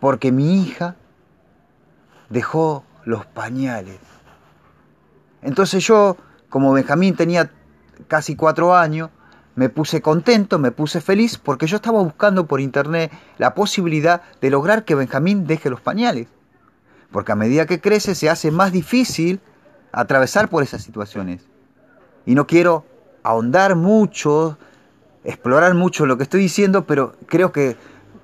porque 0.00 0.32
mi 0.32 0.62
hija 0.62 0.96
dejó 2.28 2.84
los 3.04 3.26
pañales. 3.26 3.98
Entonces 5.42 5.86
yo, 5.86 6.16
como 6.48 6.72
Benjamín 6.72 7.14
tenía 7.14 7.50
casi 8.08 8.36
cuatro 8.36 8.74
años, 8.74 9.10
me 9.54 9.70
puse 9.70 10.02
contento, 10.02 10.58
me 10.58 10.70
puse 10.70 11.00
feliz 11.00 11.38
porque 11.38 11.66
yo 11.66 11.76
estaba 11.76 12.02
buscando 12.02 12.46
por 12.46 12.60
internet 12.60 13.10
la 13.38 13.54
posibilidad 13.54 14.22
de 14.40 14.50
lograr 14.50 14.84
que 14.84 14.94
Benjamín 14.94 15.46
deje 15.46 15.70
los 15.70 15.80
pañales. 15.80 16.28
Porque 17.10 17.32
a 17.32 17.36
medida 17.36 17.66
que 17.66 17.80
crece 17.80 18.14
se 18.14 18.28
hace 18.28 18.50
más 18.50 18.72
difícil 18.72 19.40
atravesar 19.92 20.50
por 20.50 20.62
esas 20.62 20.82
situaciones. 20.82 21.46
Y 22.26 22.34
no 22.34 22.46
quiero 22.46 22.84
ahondar 23.22 23.76
mucho, 23.76 24.58
explorar 25.24 25.74
mucho 25.74 26.04
lo 26.04 26.16
que 26.16 26.24
estoy 26.24 26.40
diciendo, 26.42 26.86
pero 26.86 27.14
creo 27.26 27.50
que 27.50 27.76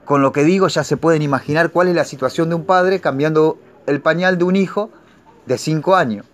con 0.04 0.23
lo 0.23 0.32
que 0.32 0.44
digo 0.44 0.68
ya 0.68 0.85
se 0.85 0.97
pueden 0.97 1.23
imaginar 1.23 1.71
cuál 1.71 1.88
es 1.88 1.94
la 1.94 2.04
situación 2.04 2.49
de 2.49 2.54
un 2.54 2.64
padre 2.64 3.00
cambiando 3.00 3.59
el 3.87 4.00
pañal 4.00 4.38
de 4.38 4.44
un 4.44 4.56
hijo 4.56 4.90
de 5.47 5.59
cinco 5.59 5.97
años. 5.97 6.26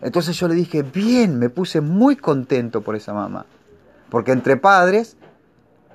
Entonces 0.00 0.38
yo 0.38 0.48
le 0.48 0.54
dije, 0.54 0.82
bien, 0.82 1.38
me 1.38 1.50
puse 1.50 1.80
muy 1.80 2.16
contento 2.16 2.82
por 2.82 2.94
esa 2.94 3.12
mamá. 3.12 3.46
Porque 4.10 4.32
entre 4.32 4.56
padres 4.56 5.16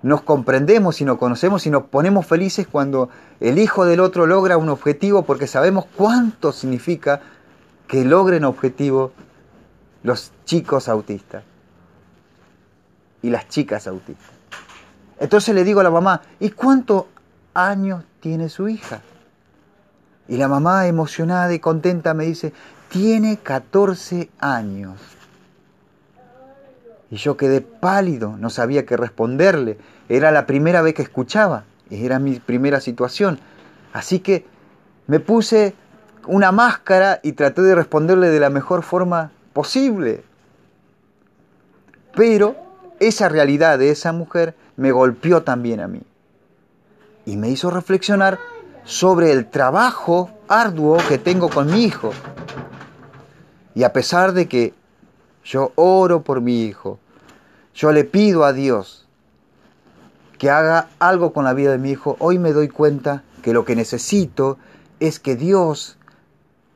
nos 0.01 0.21
comprendemos 0.21 0.99
y 0.99 1.05
nos 1.05 1.17
conocemos 1.17 1.65
y 1.65 1.69
nos 1.69 1.83
ponemos 1.83 2.25
felices 2.25 2.67
cuando 2.67 3.09
el 3.39 3.57
hijo 3.57 3.85
del 3.85 4.01
otro 4.01 4.25
logra 4.25 4.57
un 4.57 4.69
objetivo 4.69 5.23
porque 5.23 5.47
sabemos 5.47 5.85
cuánto 5.95 6.51
significa 6.51 7.21
que 7.87 8.03
logren 8.03 8.43
objetivo 8.43 9.13
los 10.03 10.33
chicos 10.43 10.89
autistas 10.89 11.43
y 13.21 13.29
las 13.29 13.47
chicas 13.47 13.87
autistas. 13.87 14.32
Entonces 15.19 15.53
le 15.55 15.63
digo 15.63 15.79
a 15.79 15.83
la 15.83 15.91
mamá, 15.91 16.21
¿y 16.39 16.49
cuántos 16.49 17.05
años 17.53 18.03
tiene 18.19 18.49
su 18.49 18.67
hija? 18.67 19.01
Y 20.27 20.37
la 20.37 20.47
mamá 20.47 20.87
emocionada 20.87 21.53
y 21.53 21.59
contenta 21.59 22.13
me 22.13 22.25
dice, 22.25 22.53
tiene 22.89 23.37
14 23.37 24.29
años. 24.39 24.99
Y 27.09 27.17
yo 27.17 27.37
quedé 27.37 27.61
pálido, 27.61 28.37
no 28.37 28.49
sabía 28.49 28.85
qué 28.85 28.97
responderle. 28.97 29.77
Era 30.09 30.31
la 30.31 30.45
primera 30.45 30.81
vez 30.81 30.93
que 30.93 31.03
escuchaba, 31.03 31.65
era 31.89 32.19
mi 32.19 32.39
primera 32.39 32.79
situación. 32.79 33.39
Así 33.93 34.19
que 34.19 34.45
me 35.07 35.19
puse 35.19 35.75
una 36.25 36.51
máscara 36.51 37.19
y 37.21 37.33
traté 37.33 37.61
de 37.61 37.75
responderle 37.75 38.29
de 38.29 38.39
la 38.39 38.49
mejor 38.49 38.83
forma 38.83 39.31
posible. 39.53 40.23
Pero 42.15 42.55
esa 42.99 43.29
realidad 43.29 43.77
de 43.77 43.89
esa 43.89 44.11
mujer 44.11 44.55
me 44.75 44.91
golpeó 44.91 45.43
también 45.43 45.79
a 45.79 45.87
mí. 45.87 46.01
Y 47.25 47.37
me 47.37 47.49
hizo 47.49 47.69
reflexionar 47.69 48.39
sobre 48.83 49.31
el 49.31 49.49
trabajo 49.49 50.29
arduo 50.47 50.97
que 51.07 51.17
tengo 51.17 51.49
con 51.49 51.71
mi 51.71 51.83
hijo. 51.83 52.11
Y 53.75 53.83
a 53.83 53.93
pesar 53.93 54.33
de 54.33 54.47
que 54.47 54.73
yo 55.43 55.71
oro 55.75 56.21
por 56.21 56.41
mi 56.41 56.63
hijo, 56.63 56.99
yo 57.73 57.91
le 57.91 58.03
pido 58.03 58.43
a 58.43 58.53
Dios 58.53 59.07
que 60.37 60.49
haga 60.49 60.89
algo 60.99 61.33
con 61.33 61.45
la 61.45 61.53
vida 61.53 61.71
de 61.71 61.77
mi 61.77 61.91
hijo. 61.91 62.17
Hoy 62.19 62.37
me 62.39 62.51
doy 62.51 62.67
cuenta 62.67 63.23
que 63.41 63.53
lo 63.53 63.65
que 63.65 63.75
necesito 63.75 64.57
es 64.99 65.19
que 65.19 65.35
Dios 65.35 65.97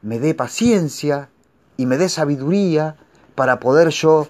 me 0.01 0.19
dé 0.19 0.33
paciencia 0.33 1.29
y 1.75 1.85
me 1.85 1.97
dé 1.97 2.09
sabiduría 2.09 2.95
para 3.35 3.59
poder 3.59 3.89
yo 3.89 4.27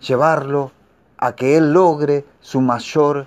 llevarlo 0.00 0.72
a 1.18 1.34
que 1.34 1.56
él 1.56 1.72
logre 1.72 2.24
su 2.40 2.60
mayor 2.60 3.26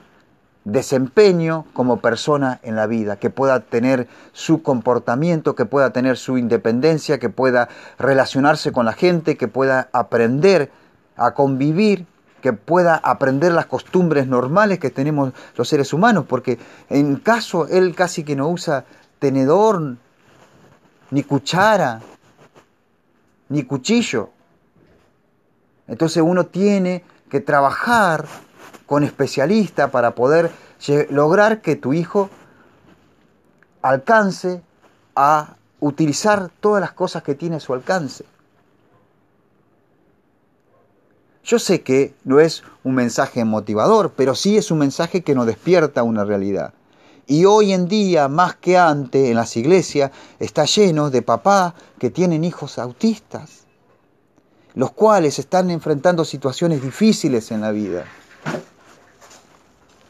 desempeño 0.63 1.65
como 1.73 2.01
persona 2.01 2.59
en 2.63 2.75
la 2.75 2.87
vida, 2.87 3.17
que 3.17 3.29
pueda 3.29 3.61
tener 3.61 4.07
su 4.31 4.61
comportamiento, 4.61 5.55
que 5.55 5.65
pueda 5.65 5.91
tener 5.91 6.17
su 6.17 6.37
independencia, 6.37 7.19
que 7.19 7.29
pueda 7.29 7.69
relacionarse 7.97 8.71
con 8.71 8.85
la 8.85 8.93
gente, 8.93 9.37
que 9.37 9.47
pueda 9.47 9.89
aprender 9.91 10.71
a 11.17 11.33
convivir 11.33 12.05
que 12.41 12.53
pueda 12.53 12.95
aprender 12.95 13.53
las 13.53 13.67
costumbres 13.67 14.27
normales 14.27 14.79
que 14.79 14.89
tenemos 14.89 15.31
los 15.55 15.69
seres 15.69 15.93
humanos, 15.93 16.25
porque 16.27 16.59
en 16.89 17.15
caso 17.17 17.67
él 17.67 17.95
casi 17.95 18.23
que 18.23 18.35
no 18.35 18.49
usa 18.49 18.83
tenedor, 19.19 19.95
ni 21.11 21.23
cuchara, 21.23 22.01
ni 23.49 23.63
cuchillo. 23.63 24.31
Entonces 25.87 26.23
uno 26.25 26.47
tiene 26.47 27.03
que 27.31 27.39
trabajar 27.39 28.27
con 28.85 29.05
especialistas 29.05 29.89
para 29.89 30.13
poder 30.15 30.51
lograr 31.09 31.61
que 31.61 31.77
tu 31.77 31.93
hijo 31.93 32.29
alcance 33.81 34.61
a 35.15 35.55
utilizar 35.79 36.51
todas 36.59 36.81
las 36.81 36.91
cosas 36.91 37.23
que 37.23 37.33
tiene 37.33 37.55
a 37.55 37.59
su 37.61 37.73
alcance. 37.73 38.25
Yo 41.45 41.57
sé 41.57 41.81
que 41.81 42.13
no 42.25 42.41
es 42.41 42.63
un 42.83 42.95
mensaje 42.95 43.45
motivador, 43.45 44.11
pero 44.15 44.35
sí 44.35 44.57
es 44.57 44.69
un 44.69 44.79
mensaje 44.79 45.21
que 45.21 45.33
nos 45.33 45.47
despierta 45.47 46.03
una 46.03 46.25
realidad. 46.25 46.73
Y 47.27 47.45
hoy 47.45 47.71
en 47.71 47.87
día, 47.87 48.27
más 48.27 48.55
que 48.55 48.77
antes, 48.77 49.29
en 49.29 49.35
las 49.35 49.55
iglesias 49.55 50.11
está 50.37 50.65
lleno 50.65 51.09
de 51.09 51.21
papás 51.21 51.75
que 51.97 52.09
tienen 52.09 52.43
hijos 52.43 52.77
autistas, 52.77 53.60
los 54.75 54.91
cuales 54.91 55.39
están 55.39 55.69
enfrentando 55.69 56.25
situaciones 56.25 56.81
difíciles 56.81 57.51
en 57.51 57.61
la 57.61 57.71
vida, 57.71 58.05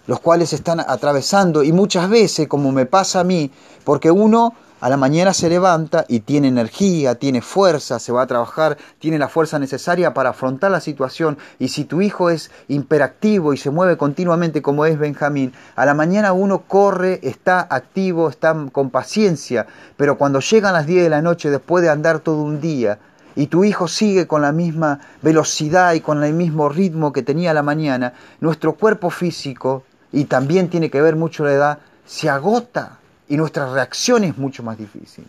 los 0.08 0.19
cuales 0.19 0.54
están 0.54 0.80
atravesando, 0.80 1.63
y 1.63 1.71
muchas 1.71 2.10
veces, 2.10 2.47
como 2.47 2.71
me 2.71 2.86
pasa 2.86 3.21
a 3.21 3.24
mí, 3.24 3.52
porque 3.84 4.12
uno 4.12 4.54
a 4.82 4.89
la 4.89 4.97
mañana 4.97 5.32
se 5.32 5.47
levanta 5.47 6.06
y 6.08 6.21
tiene 6.21 6.47
energía, 6.47 7.13
tiene 7.13 7.43
fuerza, 7.43 8.00
se 8.00 8.12
va 8.12 8.24
a 8.24 8.28
trabajar, 8.28 8.78
tiene 8.97 9.19
la 9.19 9.30
fuerza 9.30 9.60
necesaria 9.60 10.12
para 10.15 10.32
afrontar 10.32 10.71
la 10.71 10.82
situación. 10.82 11.38
Y 11.60 11.67
si 11.67 11.86
tu 11.86 12.02
hijo 12.02 12.32
es 12.32 12.50
imperactivo 12.67 13.54
y 13.54 13.58
se 13.58 13.69
mueve 13.69 13.95
continuamente 13.95 14.63
como 14.63 14.88
es 14.88 14.97
Benjamín, 14.97 15.54
a 15.76 15.86
la 15.86 15.93
mañana 15.93 16.34
uno 16.34 16.63
corre, 16.67 17.19
está 17.21 17.67
activo, 17.69 18.28
está 18.28 18.56
con 18.71 18.89
paciencia, 18.89 19.67
pero 19.97 20.17
cuando 20.17 20.39
llegan 20.39 20.74
las 20.74 20.88
10 20.88 21.04
de 21.04 21.10
la 21.12 21.21
noche 21.21 21.52
después 21.52 21.84
de 21.84 21.91
andar 21.91 22.19
todo 22.19 22.41
un 22.41 22.60
día, 22.60 22.97
y 23.36 23.48
tu 23.48 23.63
hijo 23.63 23.88
sigue 23.88 24.28
con 24.28 24.41
la 24.41 24.52
misma 24.52 25.00
velocidad 25.22 25.94
y 25.94 26.02
con 26.02 26.24
el 26.24 26.34
mismo 26.34 26.70
ritmo 26.70 27.12
que 27.13 27.24
tenía 27.24 27.54
la 27.54 27.63
mañana, 27.63 28.13
nuestro 28.39 28.74
cuerpo 28.74 29.10
físico, 29.10 29.84
y 30.12 30.26
también 30.26 30.70
tiene 30.70 30.89
que 30.89 31.02
ver 31.02 31.15
mucho 31.15 31.46
la 31.46 31.54
edad, 31.54 31.80
se 32.06 32.30
agota 32.30 33.00
y 33.30 33.38
nuestra 33.38 33.72
reacción 33.72 34.24
es 34.24 34.38
mucho 34.38 34.63
más 34.63 34.78
difícil. 34.78 35.26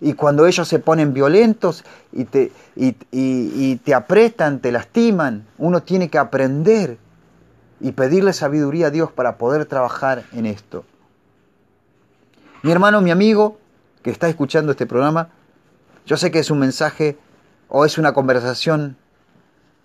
Y 0.00 0.12
cuando 0.12 0.46
ellos 0.46 0.68
se 0.68 0.80
ponen 0.80 1.14
violentos 1.14 1.84
y 2.12 2.24
te, 2.24 2.52
y, 2.76 3.76
te 3.76 3.94
apretan, 3.94 4.60
te 4.60 4.70
lastiman, 4.70 5.46
uno 5.56 5.82
tiene 5.82 6.10
que 6.10 6.18
aprender 6.18 6.98
y 7.80 7.92
pedirle 7.92 8.32
sabiduría 8.32 8.88
a 8.88 8.90
Dios 8.90 9.10
para 9.12 9.38
poder 9.38 9.64
trabajar 9.64 10.24
en 10.32 10.46
esto. 10.46 10.84
Mi 12.62 12.70
hermano, 12.70 13.00
mi 13.00 13.10
amigo 13.10 13.58
que 14.02 14.10
está 14.10 14.28
escuchando 14.28 14.72
este 14.72 14.86
programa, 14.86 15.30
yo 16.06 16.16
sé 16.16 16.30
que 16.30 16.38
es 16.38 16.50
un 16.50 16.58
mensaje 16.58 17.16
o 17.68 17.84
es 17.84 17.98
una 17.98 18.12
conversación 18.12 18.96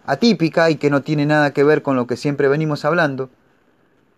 atípica 0.06 0.70
y 0.70 0.76
que 0.76 0.90
no 0.90 1.02
tiene 1.02 1.26
nada 1.26 1.54
que 1.54 1.64
ver 1.64 1.82
con 1.82 1.96
lo 1.96 2.08
que 2.08 2.18
siempre 2.18 2.48
venimos 2.48 2.84
hablando, 2.84 3.30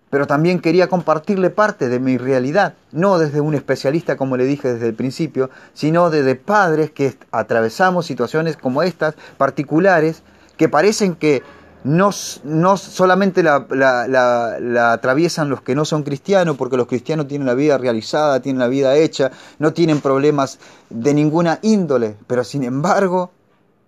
pero 0.10 0.28
también 0.28 0.60
quería 0.60 0.88
compartirle 0.88 1.50
parte 1.50 1.90
de 1.90 2.00
mi 2.00 2.18
realidad, 2.18 2.76
no 2.92 3.18
desde 3.18 3.40
un 3.40 3.56
especialista 3.56 4.18
como 4.18 4.36
le 4.36 4.46
dije 4.46 4.74
desde 4.74 4.88
el 4.88 4.94
principio, 4.94 5.50
sino 5.74 6.10
desde 6.10 6.36
padres 6.36 6.92
que 6.92 7.18
atravesamos 7.32 8.06
situaciones 8.06 8.58
como 8.58 8.84
estas, 8.84 9.16
particulares, 9.38 10.24
que 10.58 10.70
parecen 10.70 11.16
que 11.16 11.44
no, 11.84 12.12
no 12.44 12.78
solamente 12.78 13.44
la, 13.44 13.66
la, 13.70 14.94
atraviesan 14.94 15.50
los 15.50 15.62
que 15.62 15.76
no 15.76 15.86
son 15.86 16.04
cristianos, 16.04 16.58
porque 16.58 16.78
los 16.78 16.88
cristianos 16.88 17.28
tienen 17.28 17.48
la 17.48 17.54
vida 17.54 17.78
realizada, 17.78 18.40
tienen 18.40 18.60
la 18.60 18.68
vida 18.68 18.96
hecha, 18.96 19.32
no 19.60 19.74
tienen 19.74 20.02
problemas 20.02 20.60
de 20.90 21.14
ninguna 21.14 21.60
índole, 21.62 22.16
pero 22.28 22.44
sin 22.44 22.64
embargo 22.64 23.32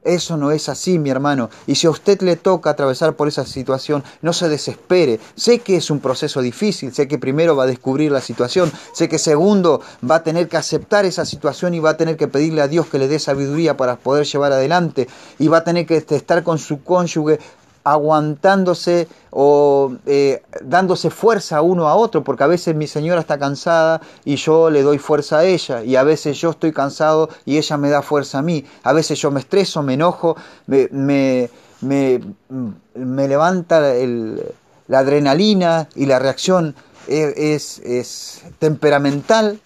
eso 0.03 0.35
no 0.35 0.51
es 0.51 0.67
así, 0.69 0.99
mi 0.99 1.09
hermano. 1.09 1.49
Y 1.65 1.75
si 1.75 1.87
a 1.87 1.89
usted 1.89 2.21
le 2.21 2.35
toca 2.35 2.71
atravesar 2.71 3.15
por 3.15 3.27
esa 3.27 3.45
situación, 3.45 4.03
no 4.21 4.33
se 4.33 4.49
desespere. 4.49 5.19
Sé 5.35 5.59
que 5.59 5.77
es 5.77 5.89
un 5.89 5.99
proceso 5.99 6.41
difícil, 6.41 6.93
sé 6.93 7.07
que 7.07 7.17
primero 7.17 7.55
va 7.55 7.63
a 7.63 7.67
descubrir 7.67 8.11
la 8.11 8.21
situación, 8.21 8.71
sé 8.93 9.07
que 9.07 9.17
segundo 9.17 9.81
va 10.09 10.15
a 10.15 10.23
tener 10.23 10.49
que 10.49 10.57
aceptar 10.57 11.05
esa 11.05 11.25
situación 11.25 11.73
y 11.73 11.79
va 11.79 11.91
a 11.91 11.97
tener 11.97 12.17
que 12.17 12.27
pedirle 12.27 12.61
a 12.61 12.67
Dios 12.67 12.87
que 12.87 12.99
le 12.99 13.07
dé 13.07 13.17
sabiduría 13.19 13.77
para 13.77 13.95
poder 13.95 14.25
llevar 14.25 14.51
adelante 14.51 15.07
y 15.39 15.47
va 15.47 15.59
a 15.59 15.63
tener 15.63 15.85
que 15.85 15.97
estar 15.97 16.43
con 16.43 16.57
su 16.57 16.83
cónyuge 16.83 17.39
aguantándose 17.83 19.07
o 19.31 19.93
eh, 20.05 20.41
dándose 20.61 21.09
fuerza 21.09 21.61
uno 21.61 21.87
a 21.87 21.95
otro, 21.95 22.23
porque 22.23 22.43
a 22.43 22.47
veces 22.47 22.75
mi 22.75 22.87
señora 22.87 23.21
está 23.21 23.37
cansada 23.37 24.01
y 24.23 24.35
yo 24.35 24.69
le 24.69 24.83
doy 24.83 24.99
fuerza 24.99 25.39
a 25.39 25.43
ella, 25.45 25.83
y 25.83 25.95
a 25.95 26.03
veces 26.03 26.37
yo 26.37 26.51
estoy 26.51 26.71
cansado 26.71 27.29
y 27.45 27.57
ella 27.57 27.77
me 27.77 27.89
da 27.89 28.01
fuerza 28.01 28.39
a 28.39 28.41
mí, 28.41 28.65
a 28.83 28.93
veces 28.93 29.19
yo 29.19 29.31
me 29.31 29.39
estreso, 29.39 29.81
me 29.83 29.95
enojo, 29.95 30.35
me, 30.67 30.87
me, 30.91 31.49
me, 31.81 33.27
levanta 33.27 33.81
la 33.81 34.99
adrenalina 34.99 35.89
y 35.95 36.05
la 36.05 36.19
reacción 36.19 36.75
es, 37.07 37.79
es 37.79 38.43
temperamental, 38.59 39.59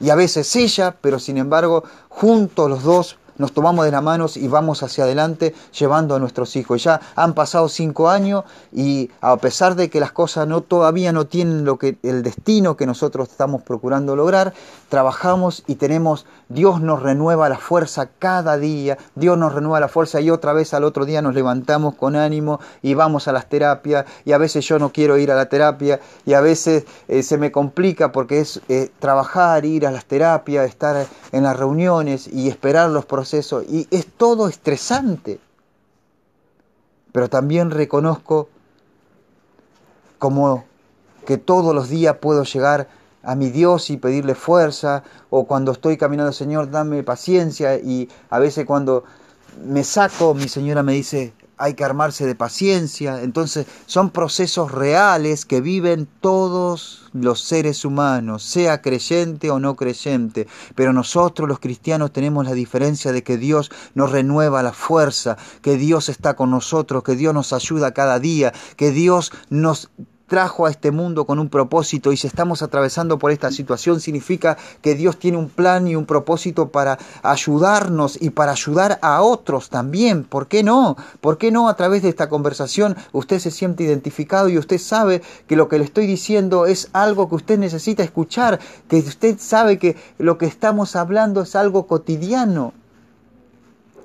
y 0.00 0.10
a 0.10 0.16
veces 0.16 0.54
ella, 0.56 0.96
pero 1.00 1.20
sin 1.20 1.38
embargo, 1.38 1.84
juntos 2.08 2.68
los 2.68 2.82
dos 2.82 3.16
nos 3.42 3.52
tomamos 3.52 3.84
de 3.84 3.90
las 3.90 4.04
manos 4.04 4.36
y 4.36 4.46
vamos 4.46 4.84
hacia 4.84 5.02
adelante 5.02 5.52
llevando 5.76 6.14
a 6.14 6.20
nuestros 6.20 6.54
hijos. 6.54 6.84
Ya 6.84 7.00
han 7.16 7.34
pasado 7.34 7.68
cinco 7.68 8.08
años 8.08 8.44
y 8.72 9.10
a 9.20 9.36
pesar 9.36 9.74
de 9.74 9.90
que 9.90 9.98
las 9.98 10.12
cosas 10.12 10.46
no 10.46 10.60
todavía 10.60 11.10
no 11.10 11.26
tienen 11.26 11.64
lo 11.64 11.76
que 11.76 11.98
el 12.04 12.22
destino 12.22 12.76
que 12.76 12.86
nosotros 12.86 13.28
estamos 13.28 13.62
procurando 13.62 14.14
lograr, 14.14 14.54
trabajamos 14.88 15.64
y 15.66 15.74
tenemos 15.74 16.24
Dios 16.48 16.80
nos 16.80 17.02
renueva 17.02 17.48
la 17.48 17.58
fuerza 17.58 18.10
cada 18.20 18.58
día, 18.58 18.96
Dios 19.16 19.36
nos 19.36 19.52
renueva 19.52 19.80
la 19.80 19.88
fuerza 19.88 20.20
y 20.20 20.30
otra 20.30 20.52
vez 20.52 20.72
al 20.72 20.84
otro 20.84 21.04
día 21.04 21.20
nos 21.20 21.34
levantamos 21.34 21.96
con 21.96 22.14
ánimo 22.14 22.60
y 22.80 22.94
vamos 22.94 23.26
a 23.26 23.32
las 23.32 23.48
terapias 23.48 24.04
y 24.24 24.32
a 24.32 24.38
veces 24.38 24.64
yo 24.68 24.78
no 24.78 24.92
quiero 24.92 25.18
ir 25.18 25.32
a 25.32 25.34
la 25.34 25.46
terapia 25.46 25.98
y 26.24 26.34
a 26.34 26.40
veces 26.40 26.84
eh, 27.08 27.24
se 27.24 27.38
me 27.38 27.50
complica 27.50 28.12
porque 28.12 28.38
es 28.38 28.60
eh, 28.68 28.90
trabajar, 29.00 29.64
ir 29.64 29.84
a 29.84 29.90
las 29.90 30.04
terapias, 30.04 30.68
estar 30.68 31.06
en 31.32 31.42
las 31.42 31.56
reuniones 31.56 32.28
y 32.28 32.48
esperar 32.48 32.90
los 32.90 33.04
procesos 33.04 33.31
y 33.68 33.88
es 33.90 34.06
todo 34.06 34.48
estresante. 34.48 35.40
Pero 37.12 37.28
también 37.28 37.70
reconozco 37.70 38.48
como 40.18 40.64
que 41.26 41.38
todos 41.38 41.74
los 41.74 41.88
días 41.88 42.16
puedo 42.18 42.44
llegar 42.44 42.88
a 43.22 43.34
mi 43.34 43.50
Dios 43.50 43.90
y 43.90 43.96
pedirle 43.96 44.34
fuerza, 44.34 45.04
o 45.30 45.46
cuando 45.46 45.72
estoy 45.72 45.96
caminando, 45.96 46.32
Señor, 46.32 46.70
dame 46.70 47.02
paciencia, 47.02 47.76
y 47.76 48.08
a 48.30 48.38
veces 48.38 48.66
cuando 48.66 49.04
me 49.64 49.84
saco, 49.84 50.34
mi 50.34 50.48
señora 50.48 50.82
me 50.82 50.92
dice, 50.92 51.32
hay 51.58 51.74
que 51.74 51.84
armarse 51.84 52.26
de 52.26 52.34
paciencia. 52.34 53.22
Entonces 53.22 53.66
son 53.86 54.10
procesos 54.10 54.72
reales 54.72 55.44
que 55.44 55.60
viven 55.60 56.08
todos 56.20 57.10
los 57.12 57.42
seres 57.42 57.84
humanos, 57.84 58.42
sea 58.42 58.82
creyente 58.82 59.50
o 59.50 59.60
no 59.60 59.76
creyente. 59.76 60.46
Pero 60.74 60.92
nosotros 60.92 61.48
los 61.48 61.58
cristianos 61.58 62.12
tenemos 62.12 62.44
la 62.44 62.52
diferencia 62.52 63.12
de 63.12 63.22
que 63.22 63.36
Dios 63.36 63.70
nos 63.94 64.10
renueva 64.10 64.62
la 64.62 64.72
fuerza, 64.72 65.36
que 65.60 65.76
Dios 65.76 66.08
está 66.08 66.34
con 66.34 66.50
nosotros, 66.50 67.02
que 67.02 67.16
Dios 67.16 67.34
nos 67.34 67.52
ayuda 67.52 67.92
cada 67.92 68.18
día, 68.18 68.52
que 68.76 68.90
Dios 68.90 69.32
nos 69.50 69.90
trajo 70.32 70.64
a 70.64 70.70
este 70.70 70.92
mundo 70.92 71.26
con 71.26 71.38
un 71.38 71.50
propósito 71.50 72.10
y 72.10 72.16
si 72.16 72.26
estamos 72.26 72.62
atravesando 72.62 73.18
por 73.18 73.32
esta 73.32 73.50
situación 73.50 74.00
significa 74.00 74.56
que 74.80 74.94
Dios 74.94 75.18
tiene 75.18 75.36
un 75.36 75.50
plan 75.50 75.86
y 75.86 75.94
un 75.94 76.06
propósito 76.06 76.70
para 76.70 76.98
ayudarnos 77.22 78.16
y 78.18 78.30
para 78.30 78.52
ayudar 78.52 78.98
a 79.02 79.20
otros 79.20 79.68
también. 79.68 80.24
¿Por 80.24 80.46
qué 80.46 80.62
no? 80.62 80.96
¿Por 81.20 81.36
qué 81.36 81.50
no 81.50 81.68
a 81.68 81.76
través 81.76 82.00
de 82.00 82.08
esta 82.08 82.30
conversación 82.30 82.96
usted 83.12 83.40
se 83.40 83.50
siente 83.50 83.84
identificado 83.84 84.48
y 84.48 84.56
usted 84.56 84.78
sabe 84.78 85.20
que 85.46 85.54
lo 85.54 85.68
que 85.68 85.76
le 85.76 85.84
estoy 85.84 86.06
diciendo 86.06 86.64
es 86.64 86.88
algo 86.94 87.28
que 87.28 87.34
usted 87.34 87.58
necesita 87.58 88.02
escuchar, 88.02 88.58
que 88.88 89.00
usted 89.00 89.36
sabe 89.38 89.78
que 89.78 89.96
lo 90.16 90.38
que 90.38 90.46
estamos 90.46 90.96
hablando 90.96 91.42
es 91.42 91.54
algo 91.56 91.86
cotidiano? 91.86 92.72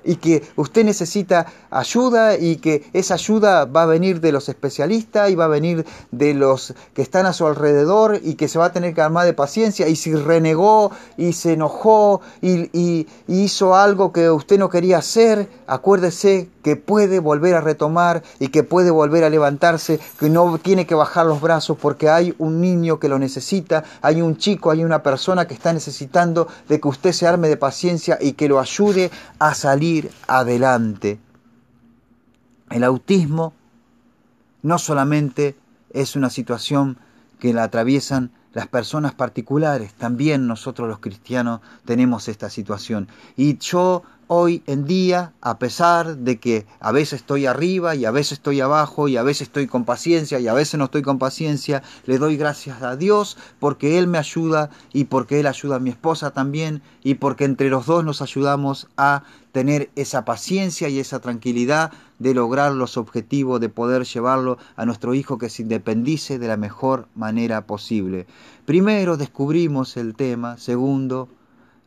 Y 0.08 0.16
que 0.16 0.42
usted 0.56 0.86
necesita 0.86 1.48
ayuda 1.70 2.38
y 2.38 2.56
que 2.56 2.90
esa 2.94 3.16
ayuda 3.16 3.66
va 3.66 3.84
a 3.84 3.86
venir 3.86 4.22
de 4.22 4.32
los 4.32 4.48
especialistas 4.48 5.30
y 5.30 5.36
va 5.36 5.46
a 5.46 5.50
venir 5.50 5.86
de 6.12 6.34
los 6.34 6.74
que 6.94 7.02
están 7.02 7.26
a 7.26 7.34
su 7.34 7.46
alrededor 7.46 8.20
y 8.24 8.36
que 8.36 8.48
se 8.48 8.58
va 8.58 8.66
a 8.66 8.72
tener 8.72 8.94
que 8.96 9.02
armar 9.02 9.26
de 9.26 9.34
paciencia. 9.34 9.88
Y 9.90 9.98
si 9.98 10.16
renegó 10.16 10.92
y 11.18 11.34
se 11.34 11.54
enojó 11.54 12.22
y, 12.42 13.08
hizo 13.28 13.76
algo 13.76 14.14
que 14.14 14.30
usted 14.30 14.58
no 14.58 14.70
quería 14.70 15.00
hacer, 15.00 15.50
acuérdese 15.68 16.50
que 16.64 16.78
puede 16.78 17.20
volver 17.20 17.56
a 17.56 17.62
retomar 17.62 18.24
y 18.40 18.48
que 18.48 18.64
puede 18.64 18.92
volver 18.92 19.26
a 19.26 19.30
levantarse, 19.30 20.00
que 20.20 20.30
no 20.30 20.58
tiene 20.58 20.86
que 20.86 20.96
bajar 20.96 21.26
los 21.26 21.42
brazos 21.42 21.78
porque 21.82 22.10
hay 22.10 22.34
un 22.38 22.62
niño 22.62 23.00
que 23.00 23.10
lo 23.10 23.20
necesita, 23.20 23.84
hay 24.02 24.22
un 24.22 24.38
chico, 24.38 24.72
hay 24.72 24.86
una 24.86 25.04
persona 25.04 25.48
que 25.48 25.54
está 25.54 25.74
necesitando 25.74 26.48
de 26.70 26.80
que 26.80 26.88
usted 26.88 27.12
se 27.12 27.28
arme 27.28 27.50
de 27.50 27.58
paciencia 27.58 28.18
y 28.22 28.34
que 28.34 28.48
lo 28.48 28.60
ayude 28.60 29.12
a 29.40 29.54
salir 29.54 29.97
adelante. 30.28 31.20
El 32.70 32.84
autismo 32.84 33.54
no 34.62 34.78
solamente 34.78 35.56
es 35.92 36.16
una 36.16 36.30
situación 36.30 36.98
que 37.40 37.54
la 37.54 37.64
atraviesan 37.64 38.32
las 38.54 38.68
personas 38.68 39.14
particulares, 39.14 39.94
también 39.94 40.48
nosotros 40.48 40.88
los 40.88 41.00
cristianos 41.00 41.62
tenemos 41.86 42.28
esta 42.28 42.50
situación. 42.50 43.08
Y 43.36 43.58
yo 43.60 44.04
hoy 44.28 44.62
en 44.68 44.86
día, 44.86 45.34
a 45.42 45.58
pesar 45.58 46.18
de 46.18 46.40
que 46.40 46.66
a 46.80 46.92
veces 46.92 47.22
estoy 47.22 47.46
arriba 47.46 47.96
y 47.96 48.06
a 48.06 48.12
veces 48.12 48.34
estoy 48.34 48.62
abajo 48.62 49.08
y 49.08 49.18
a 49.18 49.24
veces 49.24 49.44
estoy 49.44 49.68
con 49.68 49.86
paciencia 49.86 50.40
y 50.40 50.48
a 50.48 50.54
veces 50.54 50.78
no 50.78 50.86
estoy 50.86 51.02
con 51.02 51.18
paciencia, 51.18 51.82
le 52.06 52.18
doy 52.18 52.38
gracias 52.38 52.82
a 52.82 52.96
Dios 52.96 53.38
porque 53.60 53.98
Él 53.98 54.08
me 54.08 54.18
ayuda 54.18 54.70
y 54.94 55.06
porque 55.06 55.40
Él 55.40 55.48
ayuda 55.48 55.78
a 55.78 55.80
mi 55.80 55.90
esposa 55.90 56.32
también 56.32 56.82
y 57.04 57.16
porque 57.16 57.46
entre 57.46 57.70
los 57.70 57.86
dos 57.86 58.04
nos 58.04 58.22
ayudamos 58.22 58.88
a 58.98 59.24
tener 59.54 59.90
esa 59.96 60.26
paciencia 60.26 60.90
y 60.90 61.00
esa 61.00 61.20
tranquilidad 61.20 61.92
de 62.20 62.34
lograr 62.34 62.74
los 62.74 62.98
objetivos, 62.98 63.62
de 63.62 63.70
poder 63.70 64.04
llevarlo 64.04 64.58
a 64.76 64.86
nuestro 64.86 65.14
hijo 65.14 65.38
que 65.38 65.50
se 65.50 65.64
independice 65.64 66.38
de 66.38 66.48
la 66.48 66.58
mejor 66.58 67.08
manera 67.16 67.66
posible. 67.66 68.28
Primero 68.66 69.18
descubrimos 69.18 69.98
el 69.98 70.16
tema, 70.16 70.58
segundo 70.58 71.30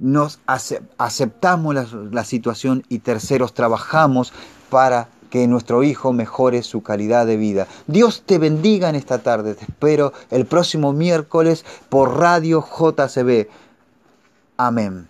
nos 0.01 0.41
aceptamos 0.47 1.93
la, 2.11 2.25
situación 2.25 2.85
y 2.89 3.01
terceros 3.01 3.55
trabajamos 3.55 4.33
para 4.71 5.09
que 5.29 5.47
nuestro 5.47 5.85
hijo 5.85 6.13
mejore 6.13 6.63
su 6.63 6.83
calidad 6.83 7.27
de 7.27 7.37
vida. 7.37 7.69
Dios 7.87 8.23
te 8.27 8.39
bendiga 8.39 8.89
en 8.89 8.97
esta 8.97 9.19
tarde. 9.19 9.55
Te 9.55 9.65
espero 9.65 10.13
el 10.31 10.47
próximo 10.47 10.93
miércoles 10.93 11.65
por 11.89 12.19
Radio 12.19 12.65
JCB. 12.67 13.47
Amén. 14.57 15.10